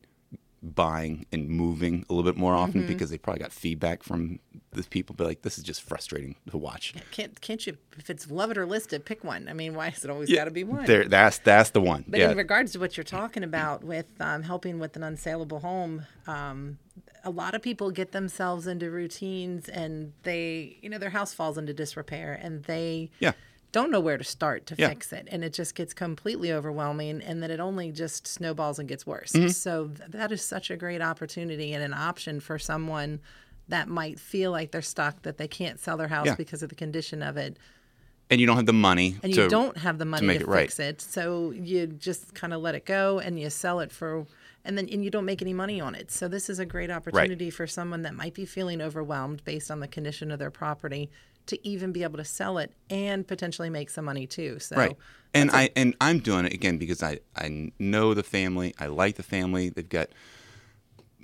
buying 0.65 1.27
and 1.31 1.49
moving 1.49 2.07
a 2.09 2.15
little 2.15 2.31
bit 2.31 2.39
more 2.39 2.55
often 2.55 2.87
because 2.87 3.11
they 3.11 3.19
probably 3.19 3.41
got 3.41 3.53
feedback 3.53 4.03
from 4.03 4.39
the 4.73 4.83
people. 4.85 5.15
But 5.15 5.27
like, 5.27 5.43
this 5.43 5.59
is 5.59 5.65
just 5.65 5.83
frustrating 5.83 6.37
to 6.51 6.57
watch. 6.57 6.95
Can't 7.11 7.39
can't 7.41 7.65
you? 7.67 7.77
If 7.99 8.09
it's 8.09 8.31
love 8.31 8.51
it 8.51 8.59
or 8.59 8.67
list 8.67 8.93
it, 8.93 9.05
pick 9.05 9.23
one. 9.25 9.49
I 9.49 9.53
mean, 9.53 9.75
why 9.75 9.91
has 9.91 10.05
it 10.05 10.11
always 10.11 10.33
got 10.33 10.45
to 10.47 10.51
be 10.51 10.65
one? 10.65 10.87
There, 10.87 11.05
that's 11.05 11.39
that's 11.39 11.71
the 11.71 11.81
one. 11.81 12.05
But 12.09 12.21
yeah, 12.21 12.31
in 12.31 12.37
regards 12.37 12.73
to 12.73 12.79
what 12.79 12.97
you're 12.97 13.05
talking 13.05 13.45
about 13.45 13.85
with 13.85 14.07
um, 14.21 14.43
helping 14.43 14.79
with 14.79 14.97
an 14.97 15.03
unsaleable 15.03 15.61
home, 15.61 16.07
um, 16.27 16.79
a 17.25 17.31
lot 17.31 17.55
of 17.55 17.63
people 17.63 17.91
get 17.91 18.13
themselves 18.13 18.67
into 18.67 18.91
routines 18.91 19.69
and 19.69 20.13
they, 20.23 20.79
you 20.83 20.89
know, 20.89 20.99
their 20.99 21.11
house 21.11 21.33
falls 21.33 21.59
into 21.59 21.75
disrepair 21.75 22.39
and 22.41 22.65
they 22.65 23.11
yeah. 23.19 23.33
Don't 23.75 23.91
know 23.91 24.01
where 24.01 24.17
to 24.17 24.25
start 24.25 24.67
to 24.67 24.75
Yeah. 24.79 24.89
fix 24.89 25.13
it. 25.13 25.29
And 25.31 25.45
it 25.45 25.53
just 25.53 25.75
gets 25.75 25.93
completely 25.93 26.53
overwhelming 26.53 27.21
and 27.21 27.43
then 27.43 27.51
it 27.51 27.61
only 27.61 27.91
just 27.93 28.27
snowballs 28.27 28.79
and 28.79 28.89
gets 28.89 29.05
worse. 29.07 29.33
Mm-hmm. 29.33 29.49
So 29.49 29.89
th- 29.89 30.11
that 30.11 30.31
is 30.33 30.43
such 30.43 30.71
a 30.71 30.77
great 30.77 31.03
opportunity 31.03 31.73
and 31.75 31.83
an 31.83 31.93
option 31.93 32.41
for 32.41 32.59
someone 32.59 33.21
that 33.69 33.89
might 33.89 34.21
feel 34.21 34.51
like 34.53 34.71
they're 34.71 34.81
stuck, 34.83 35.23
that 35.23 35.37
they 35.39 35.49
can't 35.49 35.81
sell 35.81 35.97
their 35.97 36.09
house 36.09 36.27
Yeah. 36.27 36.35
because 36.37 36.63
of 36.63 36.69
the 36.69 36.75
condition 36.77 37.23
of 37.23 37.37
it 37.37 37.57
And 38.31 38.41
you 38.41 38.47
don't 38.47 38.57
have 38.57 38.67
the 38.67 38.73
money 38.73 39.17
and 39.23 39.35
to 39.35 39.43
you 39.43 39.49
don't 39.49 39.77
have 39.79 39.99
the 39.99 40.05
money 40.05 40.21
to, 40.21 40.27
make 40.27 40.41
it 40.41 40.49
right. 40.49 40.63
fix 40.73 40.79
it 40.81 41.01
so 41.01 41.51
you 41.51 41.87
just 41.87 42.33
kind 42.35 42.53
of 42.55 42.63
let 42.63 42.75
it 42.75 42.87
go 42.87 43.19
and 43.19 43.39
you 43.39 43.51
sell 43.51 43.81
it 43.81 43.91
for 43.93 44.27
and 44.65 44.79
then 44.79 44.89
and 44.91 45.05
you 45.05 45.11
don't 45.11 45.27
make 45.27 45.43
any 45.43 45.53
money 45.53 45.79
on 45.81 45.95
it 45.95 46.11
so 46.11 46.27
this 46.29 46.49
is 46.49 46.59
a 46.59 46.65
great 46.65 46.91
opportunity 46.91 47.51
for 47.51 47.67
someone 47.67 48.03
that 48.03 48.15
might 48.15 48.33
be 48.35 48.47
feeling 48.47 48.81
overwhelmed 48.81 49.45
based 49.45 49.71
on 49.71 49.81
the 49.81 49.89
condition 49.89 50.31
of 50.31 50.39
their 50.39 50.51
property 50.51 51.11
to 51.47 51.67
even 51.67 51.93
be 51.93 52.03
able 52.03 52.19
to 52.19 52.25
sell 52.25 52.59
it 52.59 52.73
and 52.91 53.27
potentially 53.27 53.71
make 53.71 53.91
some 53.91 54.05
money 54.05 54.27
too. 54.27 54.59
So 54.59 54.77
right. 54.77 54.97
And 55.33 55.51
i 55.51 55.71
and 55.75 55.97
i'm 56.01 56.21
doing 56.21 56.45
it 56.47 56.53
again 56.53 56.79
because 56.79 57.03
i 57.03 57.19
i 57.37 57.73
know 57.79 58.15
the 58.15 58.23
family. 58.23 58.75
I 58.79 58.87
like 58.87 59.17
the 59.17 59.23
family. 59.23 59.69
They've 59.69 59.89
got 59.89 60.11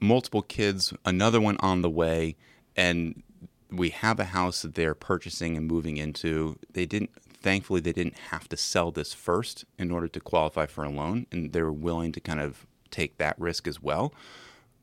multiple 0.00 0.42
kids 0.42 0.92
another 1.04 1.40
one 1.40 1.56
on 1.59 1.83
the 1.83 1.90
way 1.90 2.37
and 2.76 3.22
we 3.70 3.90
have 3.90 4.18
a 4.18 4.24
house 4.24 4.62
that 4.62 4.74
they're 4.74 4.94
purchasing 4.94 5.56
and 5.56 5.66
moving 5.66 5.96
into. 5.96 6.59
They 6.72 6.87
didn't 6.87 7.11
thankfully 7.40 7.80
they 7.80 7.92
didn't 7.92 8.18
have 8.30 8.48
to 8.48 8.56
sell 8.56 8.90
this 8.90 9.14
first 9.14 9.64
in 9.78 9.90
order 9.90 10.09
to 10.09 10.20
qualify 10.20 10.66
for 10.66 10.85
a 10.85 10.90
loan 10.90 11.26
and 11.33 11.52
they're 11.52 11.72
willing 11.72 12.12
to 12.12 12.20
kind 12.20 12.40
of 12.40 12.66
take 12.90 13.18
that 13.18 13.38
risk 13.38 13.66
as 13.66 13.80
well. 13.83 14.12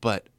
But 0.02 0.30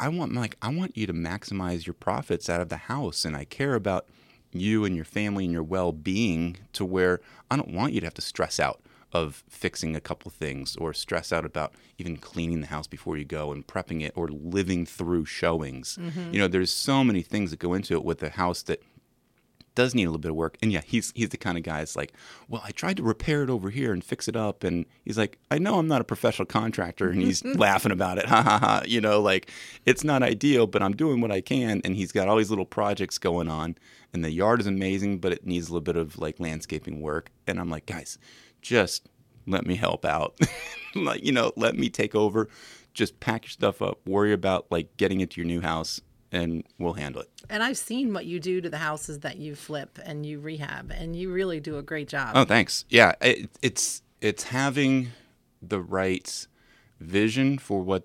I 0.00 0.08
want 0.08 0.34
like 0.34 0.56
I 0.62 0.68
want 0.74 0.96
you 0.96 1.06
to 1.06 1.12
maximize 1.12 1.86
your 1.86 1.94
profits 1.94 2.48
out 2.48 2.60
of 2.60 2.68
the 2.68 2.76
house 2.76 3.24
and 3.24 3.36
I 3.36 3.44
care 3.44 3.74
about 3.74 4.08
you 4.52 4.84
and 4.84 4.96
your 4.96 5.04
family 5.04 5.44
and 5.44 5.52
your 5.52 5.62
well-being 5.62 6.58
to 6.72 6.84
where 6.84 7.20
I 7.50 7.56
don't 7.56 7.72
want 7.72 7.92
you 7.92 8.00
to 8.00 8.06
have 8.06 8.14
to 8.14 8.22
stress 8.22 8.58
out 8.58 8.80
of 9.12 9.42
fixing 9.48 9.96
a 9.96 10.00
couple 10.00 10.30
things 10.30 10.76
or 10.76 10.92
stress 10.92 11.32
out 11.32 11.44
about 11.44 11.72
even 11.96 12.16
cleaning 12.16 12.60
the 12.60 12.66
house 12.66 12.86
before 12.86 13.16
you 13.16 13.24
go 13.24 13.52
and 13.52 13.66
prepping 13.66 14.02
it 14.02 14.12
or 14.14 14.28
living 14.28 14.84
through 14.84 15.24
showings. 15.24 15.98
Mm-hmm. 16.00 16.34
You 16.34 16.40
know, 16.40 16.48
there's 16.48 16.70
so 16.70 17.02
many 17.02 17.22
things 17.22 17.50
that 17.50 17.58
go 17.58 17.72
into 17.72 17.94
it 17.94 18.04
with 18.04 18.22
a 18.22 18.30
house 18.30 18.62
that 18.62 18.82
does 19.78 19.94
need 19.94 20.02
a 20.02 20.08
little 20.08 20.18
bit 20.18 20.32
of 20.32 20.36
work. 20.36 20.58
And 20.60 20.72
yeah, 20.72 20.80
he's 20.84 21.12
he's 21.14 21.28
the 21.28 21.36
kind 21.36 21.56
of 21.56 21.62
guy 21.62 21.78
that's 21.78 21.94
like, 21.94 22.12
well, 22.48 22.60
I 22.64 22.72
tried 22.72 22.96
to 22.96 23.04
repair 23.04 23.44
it 23.44 23.48
over 23.48 23.70
here 23.70 23.92
and 23.92 24.02
fix 24.02 24.26
it 24.26 24.34
up, 24.34 24.64
and 24.64 24.84
he's 25.04 25.16
like, 25.16 25.38
I 25.52 25.58
know 25.58 25.78
I'm 25.78 25.86
not 25.86 26.00
a 26.00 26.04
professional 26.04 26.46
contractor, 26.46 27.08
and 27.08 27.22
he's 27.22 27.44
laughing 27.44 27.92
about 27.92 28.18
it, 28.18 28.24
ha 28.28 28.42
ha 28.42 28.58
ha. 28.58 28.82
You 28.84 29.00
know, 29.00 29.20
like 29.20 29.52
it's 29.86 30.02
not 30.02 30.24
ideal, 30.24 30.66
but 30.66 30.82
I'm 30.82 30.96
doing 30.96 31.20
what 31.20 31.30
I 31.30 31.40
can. 31.40 31.80
And 31.84 31.94
he's 31.94 32.10
got 32.10 32.26
all 32.26 32.36
these 32.36 32.50
little 32.50 32.66
projects 32.66 33.18
going 33.18 33.48
on, 33.48 33.76
and 34.12 34.24
the 34.24 34.32
yard 34.32 34.58
is 34.58 34.66
amazing, 34.66 35.18
but 35.20 35.30
it 35.30 35.46
needs 35.46 35.68
a 35.68 35.70
little 35.70 35.80
bit 35.80 35.96
of 35.96 36.18
like 36.18 36.40
landscaping 36.40 37.00
work. 37.00 37.30
And 37.46 37.60
I'm 37.60 37.70
like, 37.70 37.86
guys, 37.86 38.18
just 38.60 39.08
let 39.46 39.64
me 39.64 39.76
help 39.76 40.04
out, 40.04 40.36
like 40.96 41.24
you 41.24 41.30
know, 41.30 41.52
let 41.54 41.76
me 41.76 41.88
take 41.88 42.16
over. 42.16 42.48
Just 42.94 43.20
pack 43.20 43.44
your 43.44 43.50
stuff 43.50 43.80
up. 43.80 44.00
Worry 44.08 44.32
about 44.32 44.66
like 44.72 44.96
getting 44.96 45.20
into 45.20 45.40
your 45.40 45.46
new 45.46 45.60
house, 45.60 46.00
and 46.32 46.64
we'll 46.78 46.92
handle 46.94 47.22
it. 47.22 47.30
and 47.48 47.62
i've 47.62 47.78
seen 47.78 48.12
what 48.12 48.26
you 48.26 48.38
do 48.40 48.60
to 48.60 48.68
the 48.68 48.78
houses 48.78 49.20
that 49.20 49.36
you 49.38 49.54
flip 49.54 49.98
and 50.04 50.26
you 50.26 50.38
rehab 50.40 50.90
and 50.90 51.16
you 51.16 51.32
really 51.32 51.60
do 51.60 51.78
a 51.78 51.82
great 51.82 52.08
job 52.08 52.32
Oh, 52.34 52.44
thanks. 52.44 52.84
Yeah, 52.88 53.12
it, 53.20 53.48
it's 53.62 54.02
it's 54.20 54.44
having 54.44 55.08
the 55.62 55.80
right 55.80 56.46
vision 57.00 57.58
for 57.58 57.80
what 57.82 58.04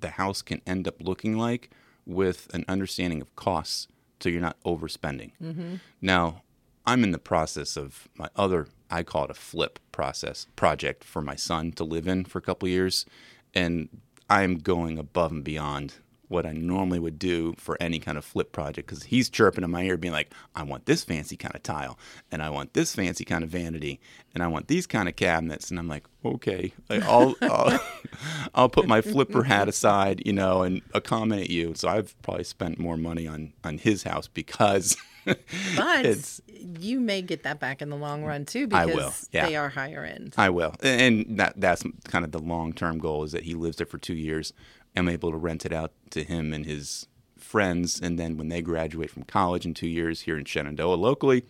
the 0.00 0.10
house 0.10 0.42
can 0.42 0.60
end 0.66 0.86
up 0.88 0.96
looking 1.00 1.36
like 1.38 1.70
with 2.04 2.48
an 2.52 2.64
understanding 2.68 3.20
of 3.20 3.34
costs, 3.36 3.86
so 4.20 4.28
you're 4.28 4.40
not 4.40 4.56
overspending. 4.64 5.30
Mm-hmm. 5.40 5.76
Now, 6.00 6.42
I'm 6.84 7.04
in 7.04 7.12
the 7.12 7.18
process 7.18 7.76
of 7.76 8.08
my 8.16 8.28
other 8.36 8.66
I 8.90 9.02
call 9.04 9.24
it 9.24 9.30
a 9.30 9.34
flip 9.34 9.78
process 9.92 10.46
project 10.56 11.04
for 11.04 11.22
my 11.22 11.36
son 11.36 11.72
to 11.72 11.84
live 11.84 12.06
in 12.06 12.24
for 12.24 12.38
a 12.38 12.42
couple 12.42 12.68
years, 12.68 13.06
and 13.54 13.88
I'm 14.28 14.56
going 14.58 14.98
above 14.98 15.30
and 15.32 15.44
beyond 15.44 15.94
what 16.32 16.46
I 16.46 16.52
normally 16.52 16.98
would 16.98 17.18
do 17.18 17.54
for 17.58 17.76
any 17.80 17.98
kind 17.98 18.18
of 18.18 18.24
flip 18.24 18.50
project 18.52 18.88
because 18.88 19.04
he's 19.04 19.28
chirping 19.28 19.62
in 19.62 19.70
my 19.70 19.82
ear, 19.82 19.96
being 19.96 20.12
like, 20.12 20.32
I 20.56 20.62
want 20.62 20.86
this 20.86 21.04
fancy 21.04 21.36
kind 21.36 21.54
of 21.54 21.62
tile, 21.62 21.98
and 22.32 22.42
I 22.42 22.50
want 22.50 22.72
this 22.72 22.94
fancy 22.94 23.24
kind 23.24 23.44
of 23.44 23.50
vanity, 23.50 24.00
and 24.34 24.42
I 24.42 24.46
want 24.48 24.68
these 24.68 24.86
kind 24.86 25.08
of 25.08 25.14
cabinets. 25.14 25.70
And 25.70 25.78
I'm 25.78 25.88
like, 25.88 26.04
okay, 26.24 26.72
I'll, 26.90 27.34
I'll, 27.42 27.80
I'll 28.54 28.68
put 28.68 28.88
my 28.88 29.02
flipper 29.02 29.44
hat 29.44 29.68
aside, 29.68 30.22
you 30.24 30.32
know, 30.32 30.62
and 30.62 30.80
accommodate 30.94 31.50
you. 31.50 31.74
So 31.74 31.88
I've 31.88 32.20
probably 32.22 32.44
spent 32.44 32.78
more 32.78 32.96
money 32.96 33.28
on, 33.28 33.52
on 33.62 33.78
his 33.78 34.02
house 34.02 34.26
because. 34.26 34.96
but 35.24 36.04
it's 36.04 36.40
you 36.80 36.98
may 36.98 37.22
get 37.22 37.44
that 37.44 37.60
back 37.60 37.80
in 37.80 37.90
the 37.90 37.96
long 37.96 38.22
mm, 38.22 38.26
run 38.26 38.44
too 38.44 38.66
because. 38.66 39.28
Yeah. 39.30 39.46
they 39.46 39.54
are 39.54 39.68
higher 39.68 40.04
end. 40.04 40.34
I 40.36 40.50
will, 40.50 40.74
and 40.82 41.38
that 41.38 41.54
that's 41.56 41.84
kind 42.08 42.24
of 42.24 42.32
the 42.32 42.40
long 42.40 42.72
term 42.72 42.98
goal 42.98 43.22
is 43.22 43.30
that 43.30 43.44
he 43.44 43.54
lives 43.54 43.76
there 43.76 43.86
for 43.86 43.98
two 43.98 44.14
years. 44.14 44.52
I'm 44.96 45.08
able 45.08 45.30
to 45.30 45.36
rent 45.36 45.64
it 45.64 45.72
out 45.72 45.92
to 46.10 46.24
him 46.24 46.52
and 46.52 46.66
his 46.66 47.06
friends, 47.38 48.00
and 48.00 48.18
then 48.18 48.36
when 48.36 48.48
they 48.48 48.62
graduate 48.62 49.10
from 49.10 49.24
college 49.24 49.66
in 49.66 49.74
two 49.74 49.88
years 49.88 50.22
here 50.22 50.38
in 50.38 50.44
Shenandoah 50.44 50.94
locally, 50.94 51.44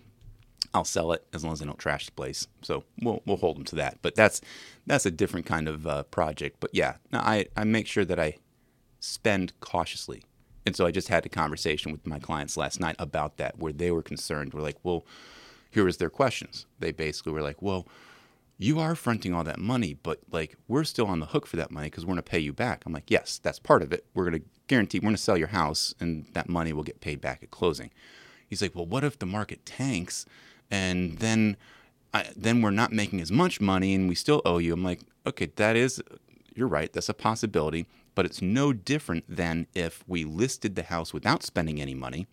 I'll 0.74 0.84
sell 0.84 1.12
it 1.12 1.26
as 1.32 1.44
long 1.44 1.52
as 1.52 1.60
they 1.60 1.66
don't 1.66 1.78
trash 1.78 2.06
the 2.06 2.12
place. 2.12 2.46
So 2.62 2.84
we'll 3.00 3.22
we'll 3.26 3.36
hold 3.36 3.56
them 3.56 3.64
to 3.66 3.76
that. 3.76 3.98
But 4.02 4.14
that's 4.14 4.40
that's 4.86 5.06
a 5.06 5.10
different 5.10 5.46
kind 5.46 5.68
of 5.68 5.86
uh, 5.86 6.02
project. 6.04 6.56
But 6.60 6.70
yeah, 6.72 6.94
I 7.12 7.46
I 7.56 7.64
make 7.64 7.86
sure 7.86 8.04
that 8.04 8.18
I 8.18 8.36
spend 9.00 9.52
cautiously. 9.60 10.22
And 10.64 10.76
so 10.76 10.86
I 10.86 10.92
just 10.92 11.08
had 11.08 11.26
a 11.26 11.28
conversation 11.28 11.90
with 11.90 12.06
my 12.06 12.20
clients 12.20 12.56
last 12.56 12.78
night 12.78 12.94
about 12.98 13.36
that, 13.38 13.58
where 13.58 13.72
they 13.72 13.90
were 13.90 14.02
concerned. 14.02 14.54
We're 14.54 14.60
like, 14.60 14.78
well, 14.84 15.04
here 15.70 15.84
was 15.84 15.96
their 15.96 16.10
questions. 16.10 16.66
They 16.78 16.92
basically 16.92 17.32
were 17.32 17.42
like, 17.42 17.60
well, 17.60 17.88
you 18.62 18.78
are 18.78 18.94
fronting 18.94 19.34
all 19.34 19.44
that 19.44 19.58
money, 19.58 19.94
but 19.94 20.20
like 20.30 20.56
we're 20.68 20.84
still 20.84 21.06
on 21.06 21.20
the 21.20 21.26
hook 21.26 21.46
for 21.46 21.56
that 21.56 21.70
money 21.70 21.88
because 21.88 22.04
we're 22.04 22.12
going 22.14 22.16
to 22.16 22.22
pay 22.22 22.38
you 22.38 22.52
back. 22.52 22.84
I'm 22.86 22.92
like, 22.92 23.10
yes, 23.10 23.40
that's 23.42 23.58
part 23.58 23.82
of 23.82 23.92
it. 23.92 24.04
We're 24.14 24.28
going 24.28 24.40
to 24.40 24.48
guarantee 24.68 24.98
we're 24.98 25.06
going 25.06 25.16
to 25.16 25.22
sell 25.22 25.36
your 25.36 25.48
house 25.48 25.94
and 26.00 26.26
that 26.32 26.48
money 26.48 26.72
will 26.72 26.82
get 26.82 27.00
paid 27.00 27.20
back 27.20 27.42
at 27.42 27.50
closing. 27.50 27.90
He's 28.48 28.62
like, 28.62 28.74
well, 28.74 28.86
what 28.86 29.04
if 29.04 29.18
the 29.18 29.26
market 29.26 29.64
tanks 29.66 30.26
and 30.70 31.18
then 31.18 31.56
I, 32.14 32.26
then 32.36 32.62
we're 32.62 32.70
not 32.70 32.92
making 32.92 33.20
as 33.20 33.32
much 33.32 33.60
money 33.60 33.94
and 33.94 34.08
we 34.08 34.14
still 34.14 34.42
owe 34.44 34.58
you? 34.58 34.74
I'm 34.74 34.84
like, 34.84 35.00
okay, 35.26 35.50
that 35.56 35.76
is, 35.76 36.02
you're 36.54 36.68
right. 36.68 36.92
That's 36.92 37.08
a 37.08 37.14
possibility, 37.14 37.86
but 38.14 38.26
it's 38.26 38.42
no 38.42 38.72
different 38.72 39.24
than 39.28 39.66
if 39.74 40.04
we 40.06 40.24
listed 40.24 40.76
the 40.76 40.84
house 40.84 41.12
without 41.12 41.42
spending 41.42 41.80
any 41.80 41.94
money 41.94 42.26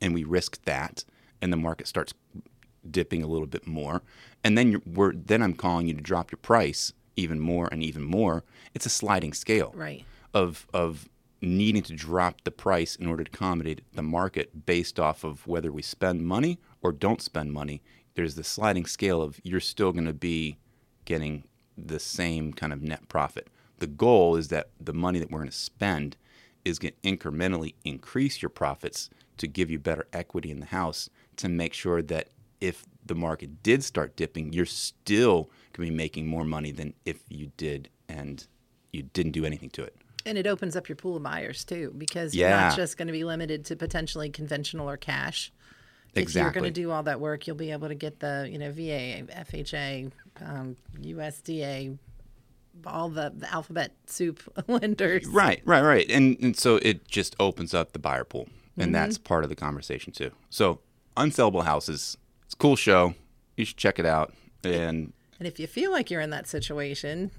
and 0.00 0.14
we 0.14 0.24
risked 0.24 0.64
that 0.64 1.04
and 1.42 1.52
the 1.52 1.56
market 1.56 1.86
starts 1.86 2.14
dipping 2.90 3.22
a 3.22 3.26
little 3.26 3.46
bit 3.46 3.66
more, 3.66 4.02
and 4.42 4.56
then 4.56 4.80
we're 4.86 5.12
then 5.12 5.42
I'm 5.42 5.54
calling 5.54 5.88
you 5.88 5.94
to 5.94 6.00
drop 6.00 6.30
your 6.30 6.38
price 6.38 6.92
even 7.16 7.40
more 7.40 7.68
and 7.70 7.82
even 7.82 8.02
more. 8.02 8.44
It's 8.74 8.86
a 8.86 8.90
sliding 8.90 9.32
scale, 9.32 9.72
right? 9.74 10.04
Of 10.32 10.66
of 10.74 11.08
needing 11.40 11.82
to 11.82 11.94
drop 11.94 12.42
the 12.44 12.50
price 12.50 12.96
in 12.96 13.06
order 13.06 13.24
to 13.24 13.30
accommodate 13.30 13.82
the 13.92 14.02
market 14.02 14.66
based 14.66 14.98
off 14.98 15.24
of 15.24 15.46
whether 15.46 15.70
we 15.70 15.82
spend 15.82 16.26
money 16.26 16.58
or 16.82 16.92
don't 16.92 17.20
spend 17.20 17.52
money. 17.52 17.82
There's 18.14 18.34
the 18.34 18.44
sliding 18.44 18.86
scale 18.86 19.20
of 19.20 19.40
you're 19.42 19.60
still 19.60 19.92
going 19.92 20.06
to 20.06 20.14
be 20.14 20.56
getting 21.04 21.44
the 21.76 21.98
same 21.98 22.52
kind 22.52 22.72
of 22.72 22.82
net 22.82 23.08
profit. 23.08 23.48
The 23.78 23.86
goal 23.86 24.36
is 24.36 24.48
that 24.48 24.70
the 24.80 24.94
money 24.94 25.18
that 25.18 25.30
we're 25.30 25.40
going 25.40 25.50
to 25.50 25.56
spend 25.56 26.16
is 26.64 26.78
going 26.78 26.94
to 27.02 27.16
incrementally 27.16 27.74
increase 27.84 28.40
your 28.40 28.48
profits 28.48 29.10
to 29.36 29.46
give 29.46 29.70
you 29.70 29.78
better 29.78 30.06
equity 30.12 30.50
in 30.50 30.60
the 30.60 30.66
house 30.66 31.10
to 31.36 31.48
make 31.48 31.74
sure 31.74 32.00
that 32.02 32.28
if 32.60 32.84
the 33.04 33.14
market 33.14 33.62
did 33.62 33.84
start 33.84 34.16
dipping, 34.16 34.52
you're 34.52 34.66
still 34.66 35.50
going 35.72 35.88
to 35.88 35.90
be 35.90 35.90
making 35.90 36.26
more 36.26 36.44
money 36.44 36.70
than 36.70 36.94
if 37.04 37.22
you 37.28 37.50
did 37.56 37.88
and 38.08 38.46
you 38.92 39.02
didn't 39.02 39.32
do 39.32 39.44
anything 39.44 39.70
to 39.70 39.82
it. 39.82 39.96
And 40.26 40.38
it 40.38 40.46
opens 40.46 40.74
up 40.74 40.88
your 40.88 40.96
pool 40.96 41.16
of 41.16 41.22
buyers 41.22 41.64
too, 41.64 41.92
because 41.98 42.34
yeah. 42.34 42.48
you're 42.48 42.68
not 42.68 42.76
just 42.76 42.96
going 42.96 43.08
to 43.08 43.12
be 43.12 43.24
limited 43.24 43.66
to 43.66 43.76
potentially 43.76 44.30
conventional 44.30 44.88
or 44.88 44.96
cash. 44.96 45.52
Exactly. 46.14 46.22
If 46.22 46.44
you're 46.44 46.52
going 46.52 46.72
to 46.72 46.80
do 46.80 46.90
all 46.90 47.02
that 47.02 47.20
work, 47.20 47.46
you'll 47.46 47.56
be 47.56 47.72
able 47.72 47.88
to 47.88 47.94
get 47.94 48.20
the 48.20 48.48
you 48.50 48.58
know 48.58 48.70
VA, 48.70 49.24
FHA, 49.24 50.12
um, 50.40 50.76
USDA, 51.00 51.98
all 52.86 53.08
the, 53.08 53.32
the 53.36 53.52
alphabet 53.52 53.92
soup 54.06 54.40
lenders. 54.68 55.26
Right, 55.26 55.60
right, 55.64 55.82
right. 55.82 56.08
And 56.08 56.38
and 56.40 56.56
so 56.56 56.76
it 56.76 57.06
just 57.08 57.34
opens 57.40 57.74
up 57.74 57.92
the 57.92 57.98
buyer 57.98 58.24
pool, 58.24 58.48
and 58.76 58.86
mm-hmm. 58.86 58.92
that's 58.92 59.18
part 59.18 59.42
of 59.42 59.50
the 59.50 59.56
conversation 59.56 60.12
too. 60.12 60.30
So 60.50 60.80
unsellable 61.16 61.64
houses 61.64 62.16
it's 62.54 62.60
a 62.60 62.62
cool 62.62 62.76
show. 62.76 63.14
You 63.56 63.64
should 63.64 63.76
check 63.76 63.98
it 63.98 64.06
out. 64.06 64.32
And 64.62 65.12
and 65.40 65.48
if 65.48 65.58
you 65.58 65.66
feel 65.66 65.90
like 65.90 66.08
you're 66.08 66.20
in 66.20 66.30
that 66.30 66.46
situation, 66.46 67.32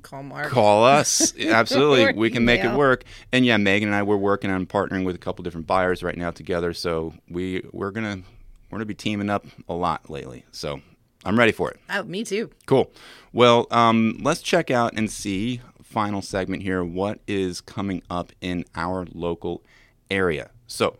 call 0.00 0.22
Mark. 0.22 0.48
Call 0.48 0.82
us. 0.82 1.36
Absolutely. 1.40 2.14
we 2.14 2.30
can 2.30 2.46
make 2.46 2.64
it 2.64 2.74
work. 2.74 3.04
And 3.32 3.44
yeah, 3.44 3.58
Megan 3.58 3.90
and 3.90 3.94
I 3.94 4.02
we're 4.02 4.16
working 4.16 4.50
on 4.50 4.64
partnering 4.64 5.04
with 5.04 5.14
a 5.14 5.18
couple 5.18 5.42
different 5.42 5.66
buyers 5.66 6.02
right 6.02 6.16
now 6.16 6.30
together. 6.30 6.72
So 6.72 7.12
we 7.28 7.64
we're 7.72 7.90
gonna 7.90 8.22
we're 8.70 8.78
gonna 8.78 8.86
be 8.86 8.94
teaming 8.94 9.28
up 9.28 9.44
a 9.68 9.74
lot 9.74 10.08
lately. 10.08 10.46
So 10.52 10.80
I'm 11.22 11.38
ready 11.38 11.52
for 11.52 11.70
it. 11.70 11.78
Oh, 11.90 12.04
me 12.04 12.24
too. 12.24 12.50
Cool. 12.64 12.90
Well, 13.34 13.66
um, 13.70 14.18
let's 14.22 14.40
check 14.40 14.70
out 14.70 14.94
and 14.96 15.10
see 15.10 15.60
final 15.82 16.22
segment 16.22 16.62
here. 16.62 16.82
What 16.82 17.20
is 17.28 17.60
coming 17.60 18.00
up 18.08 18.32
in 18.40 18.64
our 18.74 19.06
local 19.12 19.62
area? 20.10 20.48
So 20.66 20.96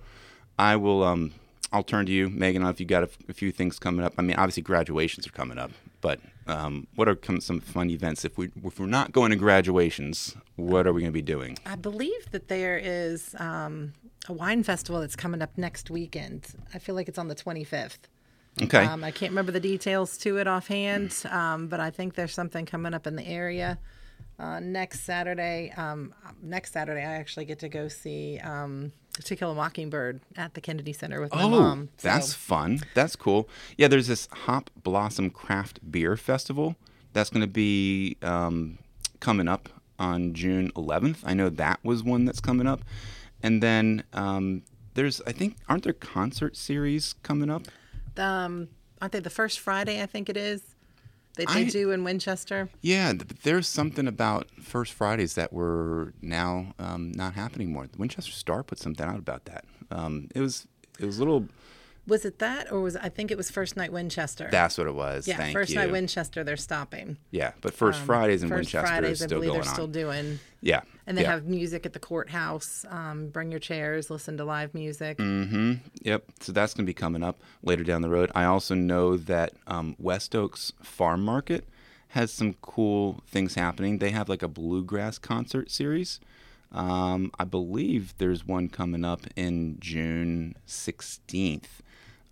I 0.59 0.77
will 0.77 1.03
um, 1.03 1.33
I'll 1.77 1.83
turn 1.83 2.07
to 2.07 2.13
you, 2.13 2.31
Megan. 2.31 2.63
If 2.65 2.81
you 2.81 2.87
got 2.87 3.03
a, 3.03 3.11
a, 3.29 3.35
few 3.35 3.53
things 3.53 3.79
coming 3.79 4.03
up. 4.03 4.15
I 4.17 4.23
mean, 4.23 4.37
obviously 4.37 4.63
graduations 4.63 5.27
are 5.27 5.33
coming 5.33 5.59
up, 5.59 5.71
but 6.01 6.21
um, 6.47 6.87
what 6.95 7.07
are 7.07 7.19
some 7.41 7.61
fun 7.61 7.91
events? 7.91 8.25
If 8.25 8.39
we 8.39 8.51
if 8.65 8.81
we're 8.81 8.87
not 8.87 9.13
going 9.13 9.29
to 9.31 9.37
graduations, 9.37 10.35
what 10.55 10.87
are 10.87 10.95
we 10.95 11.03
going 11.03 11.13
to 11.13 11.15
be 11.15 11.21
doing? 11.21 11.59
I 11.67 11.77
believe 11.77 12.31
that 12.31 12.49
there 12.49 12.81
is 12.83 13.35
um, 13.39 13.93
a 14.27 14.33
wine 14.33 14.63
festival 14.63 15.03
that's 15.03 15.17
coming 15.17 15.43
up 15.43 15.59
next 15.59 15.91
weekend. 15.91 16.47
I 16.73 16.79
feel 16.79 16.95
like 16.95 17.09
it's 17.09 17.19
on 17.19 17.29
the 17.29 17.35
25th. 17.35 17.99
Okay. 18.63 18.87
Um, 18.87 19.05
I 19.05 19.11
can't 19.11 19.33
remember 19.33 19.53
the 19.53 19.61
details 19.61 20.17
to 20.19 20.39
it 20.39 20.47
offhand, 20.47 21.15
um, 21.31 21.69
but 21.69 21.79
I 21.79 21.91
think 21.91 22.15
there's 22.15 22.33
something 22.33 22.65
coming 22.65 22.95
up 22.95 23.07
in 23.07 23.17
the 23.17 23.27
area. 23.29 23.79
Uh, 24.39 24.61
next 24.61 25.01
Saturday, 25.01 25.75
um, 25.77 26.15
next 26.43 26.73
Saturday, 26.73 27.03
I 27.03 27.15
actually 27.17 27.45
get 27.45 27.59
to 27.59 27.69
go 27.69 27.89
see 27.89 28.39
um, 28.39 28.93
To 29.25 29.37
Kill 29.37 29.51
a 29.51 29.55
Mockingbird 29.55 30.21
at 30.37 30.55
the 30.55 30.61
Kennedy 30.61 30.93
Center 30.93 31.21
with 31.21 31.35
my 31.35 31.43
oh, 31.43 31.49
mom. 31.49 31.89
So. 31.97 32.09
that's 32.09 32.35
fun. 32.35 32.81
That's 32.95 33.17
cool. 33.17 33.49
Yeah, 33.79 33.89
there's 33.89 34.09
this 34.09 34.29
Hop 34.33 34.71
Blossom 34.83 35.31
Craft 35.31 35.81
Beer 35.91 36.17
Festival 36.17 36.77
that's 37.13 37.31
going 37.31 37.41
to 37.41 37.47
be 37.47 38.19
um, 38.23 38.79
coming 39.21 39.49
up 39.49 39.69
on 39.99 40.35
June 40.35 40.71
11th. 40.73 41.19
I 41.25 41.33
know 41.33 41.49
that 41.49 41.81
was 41.83 42.03
one 42.03 42.27
that's 42.27 42.41
coming 42.41 42.67
up, 42.67 42.83
and 43.43 43.63
then 43.63 44.05
um, 44.13 44.63
there's 44.95 45.23
I 45.27 45.33
think 45.33 45.57
aren't 45.69 45.85
there 45.85 45.95
concert 45.95 46.57
series 46.57 47.15
coming 47.23 47.51
up? 47.51 47.63
Um, 48.19 48.69
aren't 49.01 49.13
they 49.13 49.21
the 49.21 49.31
first 49.31 49.61
Friday? 49.61 50.03
I 50.03 50.07
think 50.07 50.29
it 50.29 50.37
is 50.37 50.76
that 51.37 51.49
they 51.49 51.61
I, 51.61 51.65
do 51.65 51.91
in 51.91 52.05
Winchester? 52.05 52.69
Yeah, 52.83 53.13
there's 53.43 53.69
something 53.69 54.07
about 54.07 54.51
First 54.61 54.93
Fridays 54.93 55.35
that 55.35 55.53
were 55.53 56.13
now 56.21 56.75
um, 56.79 57.13
not 57.13 57.35
happening 57.35 57.73
more. 57.73 57.87
The 57.87 57.99
Winchester 57.99 58.33
Star 58.33 58.63
put 58.63 58.79
something 58.79 59.07
out 59.07 59.19
about 59.19 59.45
that. 59.47 59.65
Um, 59.91 60.29
it 60.35 60.41
was 60.41 60.67
it 60.99 61.07
was 61.07 61.19
a 61.19 61.21
little. 61.21 61.49
Was 62.07 62.25
it 62.25 62.39
that, 62.39 62.71
or 62.71 62.81
was 62.81 62.97
I 62.97 63.09
think 63.09 63.31
it 63.31 63.37
was 63.37 63.51
First 63.51 63.77
Night 63.77 63.93
Winchester? 63.93 64.49
That's 64.51 64.79
what 64.79 64.87
it 64.87 64.95
was. 64.95 65.27
Yeah, 65.27 65.39
Thank 65.39 65.53
First 65.53 65.71
you. 65.71 65.77
Night 65.77 65.91
Winchester. 65.91 66.45
They're 66.45 66.57
stopping. 66.57 67.17
Yeah, 67.31 67.53
but 67.61 67.75
First 67.75 68.01
um, 68.01 68.07
Fridays 68.07 68.43
in 68.43 68.49
First 68.49 68.73
Winchester 68.73 68.87
Fridays, 68.87 69.11
is 69.13 69.19
still 69.25 69.39
I 69.39 69.41
believe 69.41 69.49
going 69.51 69.61
they're 69.61 69.69
on. 69.69 69.75
still 69.75 69.87
doing. 69.89 70.39
Yeah, 70.61 70.83
and 71.07 71.17
they 71.17 71.23
yeah. 71.23 71.33
have 71.33 71.47
music 71.47 71.87
at 71.87 71.93
the 71.93 71.99
courthouse. 71.99 72.85
Um, 72.89 73.29
bring 73.29 73.51
your 73.51 73.61
chairs, 73.61 74.11
listen 74.11 74.37
to 74.39 74.45
live 74.45 74.75
music. 74.75 75.19
Mm-hmm. 75.19 75.75
Yep. 76.03 76.25
So 76.41 76.53
that's 76.53 76.75
going 76.75 76.85
to 76.85 76.91
be 76.91 76.95
coming 76.95 77.23
up 77.23 77.41
later 77.63 77.85
down 77.85 78.03
the 78.03 78.09
road. 78.09 78.31
I 78.35 78.45
also 78.45 78.75
know 78.75 79.17
that 79.17 79.53
um, 79.67 79.95
West 79.99 80.35
Oaks 80.35 80.73
Farm 80.83 81.25
Market 81.25 81.67
has 82.09 82.33
some 82.33 82.55
cool 82.61 83.23
things 83.27 83.55
happening. 83.55 83.99
They 83.99 84.11
have 84.11 84.29
like 84.29 84.43
a 84.43 84.49
bluegrass 84.49 85.19
concert 85.19 85.71
series. 85.71 86.21
Um, 86.73 87.31
I 87.39 87.45
believe 87.45 88.15
there's 88.19 88.47
one 88.47 88.69
coming 88.69 89.05
up 89.05 89.23
in 89.37 89.79
June 89.81 90.57
16th 90.67 91.67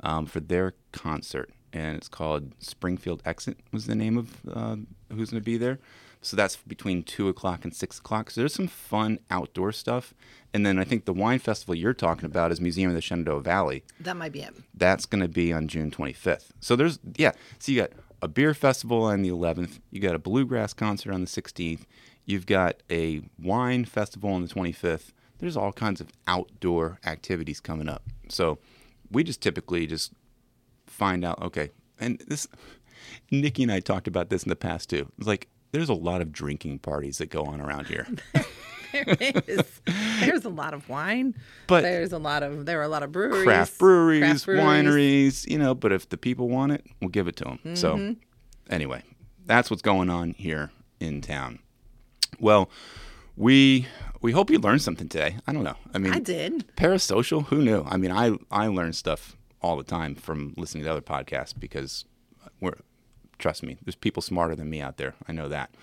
um, 0.01 0.27
for 0.27 0.41
their 0.41 0.75
concert, 0.93 1.51
and 1.73 1.97
it's 1.97 2.09
called 2.09 2.53
Springfield 2.59 3.23
Exit. 3.25 3.59
Was 3.73 3.87
the 3.87 3.95
name 3.95 4.19
of 4.19 4.37
uh, 4.53 4.77
who's 5.13 5.31
going 5.31 5.41
to 5.41 5.45
be 5.45 5.57
there? 5.57 5.79
So 6.25 6.37
that's 6.37 6.57
between 6.57 7.03
two 7.03 7.29
o'clock 7.29 7.65
and 7.65 7.75
six 7.75 7.99
o'clock. 7.99 8.31
So 8.31 8.41
there's 8.41 8.55
some 8.55 8.69
fun 8.69 9.19
outdoor 9.31 9.73
stuff. 9.73 10.15
And 10.53 10.65
then 10.65 10.79
I 10.79 10.85
think 10.85 11.05
the 11.05 11.13
wine 11.13 11.39
festival 11.39 11.75
you're 11.75 11.95
talking 11.95 12.25
about 12.25 12.53
is 12.53 12.61
Museum 12.61 12.89
of 12.89 12.95
the 12.95 13.03
Shenandoah 13.03 13.41
Valley. 13.41 13.85
That 14.01 14.17
might 14.17 14.33
be 14.33 14.41
it. 14.41 14.55
That's 14.75 15.05
going 15.05 15.23
to 15.23 15.29
be 15.29 15.53
on 15.53 15.69
June 15.69 15.91
25th. 15.91 16.51
So 16.61 16.77
there's 16.77 16.99
yeah. 17.17 17.33
So 17.59 17.73
you 17.73 17.81
got 17.81 17.91
a 18.23 18.29
beer 18.29 18.55
festival 18.55 19.03
on 19.05 19.23
the 19.23 19.29
11th. 19.29 19.81
You 19.91 20.01
got 20.01 20.15
a 20.15 20.19
bluegrass 20.19 20.73
concert 20.73 21.13
on 21.13 21.21
the 21.21 21.27
16th. 21.27 21.83
You've 22.25 22.47
got 22.47 22.83
a 22.91 23.23
wine 23.39 23.85
festival 23.85 24.31
on 24.31 24.43
the 24.43 24.49
25th. 24.49 25.13
There's 25.39 25.57
all 25.57 25.73
kinds 25.73 26.01
of 26.01 26.09
outdoor 26.27 26.99
activities 27.05 27.61
coming 27.61 27.89
up. 27.89 28.03
So 28.29 28.59
we 29.11 29.25
just 29.25 29.43
typically 29.43 29.87
just 29.87 30.13
find 30.87 31.25
out, 31.25 31.43
okay, 31.43 31.71
and 32.01 32.23
this 32.27 32.49
Nikki 33.31 33.65
and 33.65 33.73
I 33.73 33.81
talked 33.81 34.09
about 34.09 34.31
this 34.31 34.45
in 34.45 34.49
the 34.49 34.57
past 34.57 34.89
too. 34.89 35.11
It's 35.19 35.27
like 35.27 35.49
there's 35.75 35.89
a 35.89 35.95
lot 35.95 36.21
of 36.21 36.33
drinking 36.33 36.79
parties 36.79 37.19
that 37.19 37.31
go 37.31 37.45
on 37.45 37.61
around 37.61 37.89
here. 37.89 38.07
there 38.93 39.43
is. 39.49 39.81
There's 40.21 40.45
a 40.45 40.49
lot 40.49 40.73
of 40.73 40.89
wine. 40.89 41.35
But- 41.67 41.83
there's 41.83 42.13
a 42.13 42.19
lot 42.19 42.45
of 42.45 42.65
there 42.65 42.79
are 42.79 42.85
a 42.85 42.89
lot 42.89 43.03
of 43.03 43.11
breweries, 43.11 43.43
craft 43.43 43.79
breweries, 43.79 44.21
craft 44.21 44.47
breweries. 44.47 44.65
wineries, 44.65 45.51
you 45.51 45.59
know, 45.59 45.75
but 45.75 45.91
if 45.91 46.09
the 46.09 46.17
people 46.17 46.49
want 46.49 46.73
it, 46.73 46.87
we'll 47.01 47.11
give 47.11 47.27
it 47.27 47.37
to 47.37 47.45
them. 47.45 47.59
Mm-hmm. 47.65 47.75
So, 47.75 48.15
anyway, 48.71 49.03
that's 49.45 49.69
what's 49.69 49.83
going 49.83 50.11
on 50.11 50.31
here 50.31 50.71
in 51.01 51.21
town. 51.21 51.59
Well, 52.39 52.71
we 53.37 53.89
we 54.21 54.31
hope 54.31 54.51
you 54.51 54.59
learned 54.61 54.83
something 54.83 55.09
today. 55.09 55.39
I 55.47 55.53
don't 55.53 55.65
know. 55.65 55.77
I 55.93 55.99
mean, 55.99 56.13
I 56.13 56.21
did. 56.21 56.69
parasocial, 56.77 57.47
who 57.47 57.63
knew? 57.63 57.85
I 57.89 57.97
mean, 57.97 58.13
I 58.13 58.37
I 58.51 58.69
learn 58.69 58.93
stuff 58.93 59.37
all 59.61 59.77
the 59.77 59.83
time 59.83 60.15
from 60.15 60.55
listening 60.57 60.85
to 60.85 60.91
other 60.91 61.01
podcasts 61.01 61.53
because 61.59 62.05
we're 62.61 62.77
trust 63.39 63.63
me, 63.63 63.79
there's 63.85 63.95
people 63.95 64.23
smarter 64.23 64.55
than 64.55 64.71
me 64.71 64.81
out 64.81 64.97
there. 64.97 65.15
I 65.29 65.33
know 65.33 65.49
that. 65.49 65.75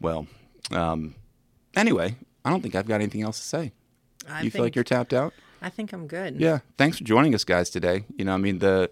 Well, 0.00 0.26
um, 0.70 1.14
anyway, 1.76 2.16
I 2.44 2.50
don't 2.50 2.60
think 2.62 2.74
I've 2.74 2.88
got 2.88 2.96
anything 2.96 3.22
else 3.22 3.38
to 3.38 3.46
say. 3.46 3.72
I 4.28 4.42
you 4.42 4.50
feel 4.50 4.62
like 4.62 4.74
you're 4.74 4.84
tapped 4.84 5.12
out? 5.12 5.32
I 5.60 5.70
think 5.70 5.92
I'm 5.92 6.06
good. 6.06 6.40
Yeah. 6.40 6.60
Thanks 6.76 6.98
for 6.98 7.04
joining 7.04 7.34
us, 7.34 7.44
guys, 7.44 7.70
today. 7.70 8.04
You 8.16 8.24
know, 8.24 8.34
I 8.34 8.38
mean, 8.38 8.58
the 8.58 8.90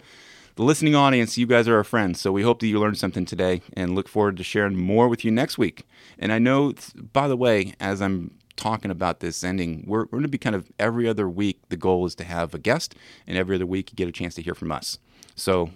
the 0.56 0.62
listening 0.62 0.94
audience, 0.94 1.38
you 1.38 1.46
guys 1.46 1.66
are 1.66 1.76
our 1.76 1.84
friends. 1.84 2.20
So 2.20 2.30
we 2.30 2.42
hope 2.42 2.60
that 2.60 2.66
you 2.66 2.78
learned 2.78 2.98
something 2.98 3.24
today 3.24 3.62
and 3.74 3.94
look 3.94 4.08
forward 4.08 4.36
to 4.36 4.44
sharing 4.44 4.76
more 4.76 5.08
with 5.08 5.24
you 5.24 5.30
next 5.30 5.56
week. 5.56 5.86
And 6.18 6.32
I 6.32 6.38
know, 6.38 6.74
by 7.12 7.26
the 7.26 7.36
way, 7.36 7.74
as 7.80 8.02
I'm 8.02 8.36
talking 8.56 8.90
about 8.90 9.20
this 9.20 9.42
ending, 9.42 9.84
we're, 9.86 10.02
we're 10.04 10.18
going 10.18 10.22
to 10.24 10.28
be 10.28 10.38
kind 10.38 10.54
of 10.54 10.70
every 10.78 11.08
other 11.08 11.28
week. 11.28 11.60
The 11.70 11.76
goal 11.76 12.04
is 12.04 12.14
to 12.16 12.24
have 12.24 12.54
a 12.54 12.58
guest, 12.58 12.94
and 13.26 13.38
every 13.38 13.56
other 13.56 13.66
week 13.66 13.90
you 13.90 13.96
get 13.96 14.08
a 14.08 14.12
chance 14.12 14.34
to 14.34 14.42
hear 14.42 14.54
from 14.54 14.72
us. 14.72 14.98
So 15.34 15.70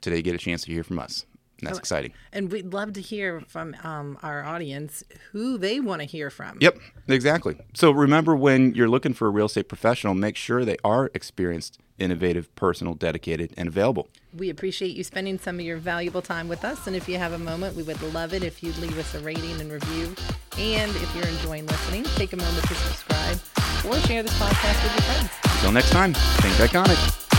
today 0.00 0.16
you 0.16 0.22
get 0.22 0.36
a 0.36 0.38
chance 0.38 0.62
to 0.62 0.72
hear 0.72 0.84
from 0.84 1.00
us. 1.00 1.26
And 1.60 1.68
that's 1.68 1.78
exciting. 1.78 2.12
And 2.32 2.50
we'd 2.50 2.72
love 2.72 2.92
to 2.94 3.00
hear 3.00 3.42
from 3.48 3.76
um, 3.82 4.18
our 4.22 4.44
audience 4.44 5.04
who 5.32 5.58
they 5.58 5.80
want 5.80 6.00
to 6.00 6.06
hear 6.06 6.30
from. 6.30 6.58
Yep, 6.60 6.78
exactly. 7.08 7.58
So 7.74 7.90
remember 7.90 8.34
when 8.34 8.74
you're 8.74 8.88
looking 8.88 9.14
for 9.14 9.26
a 9.26 9.30
real 9.30 9.46
estate 9.46 9.68
professional, 9.68 10.14
make 10.14 10.36
sure 10.36 10.64
they 10.64 10.78
are 10.84 11.10
experienced, 11.14 11.78
innovative, 11.98 12.54
personal, 12.54 12.94
dedicated, 12.94 13.52
and 13.56 13.68
available. 13.68 14.08
We 14.36 14.48
appreciate 14.48 14.96
you 14.96 15.04
spending 15.04 15.38
some 15.38 15.56
of 15.56 15.64
your 15.64 15.76
valuable 15.76 16.22
time 16.22 16.48
with 16.48 16.64
us. 16.64 16.86
And 16.86 16.96
if 16.96 17.08
you 17.08 17.18
have 17.18 17.32
a 17.32 17.38
moment, 17.38 17.76
we 17.76 17.82
would 17.82 18.00
love 18.14 18.32
it 18.32 18.42
if 18.42 18.62
you'd 18.62 18.78
leave 18.78 18.98
us 18.98 19.14
a 19.14 19.20
rating 19.20 19.60
and 19.60 19.70
review. 19.70 20.14
And 20.58 20.90
if 20.96 21.14
you're 21.14 21.26
enjoying 21.26 21.66
listening, 21.66 22.04
take 22.16 22.32
a 22.32 22.36
moment 22.36 22.66
to 22.66 22.74
subscribe 22.74 23.38
or 23.86 23.96
share 24.06 24.22
this 24.22 24.36
podcast 24.38 24.82
with 24.82 24.92
your 24.92 25.02
friends. 25.02 25.30
Until 25.56 25.72
next 25.72 25.90
time, 25.90 26.14
think 26.14 26.54
iconic. 26.56 27.29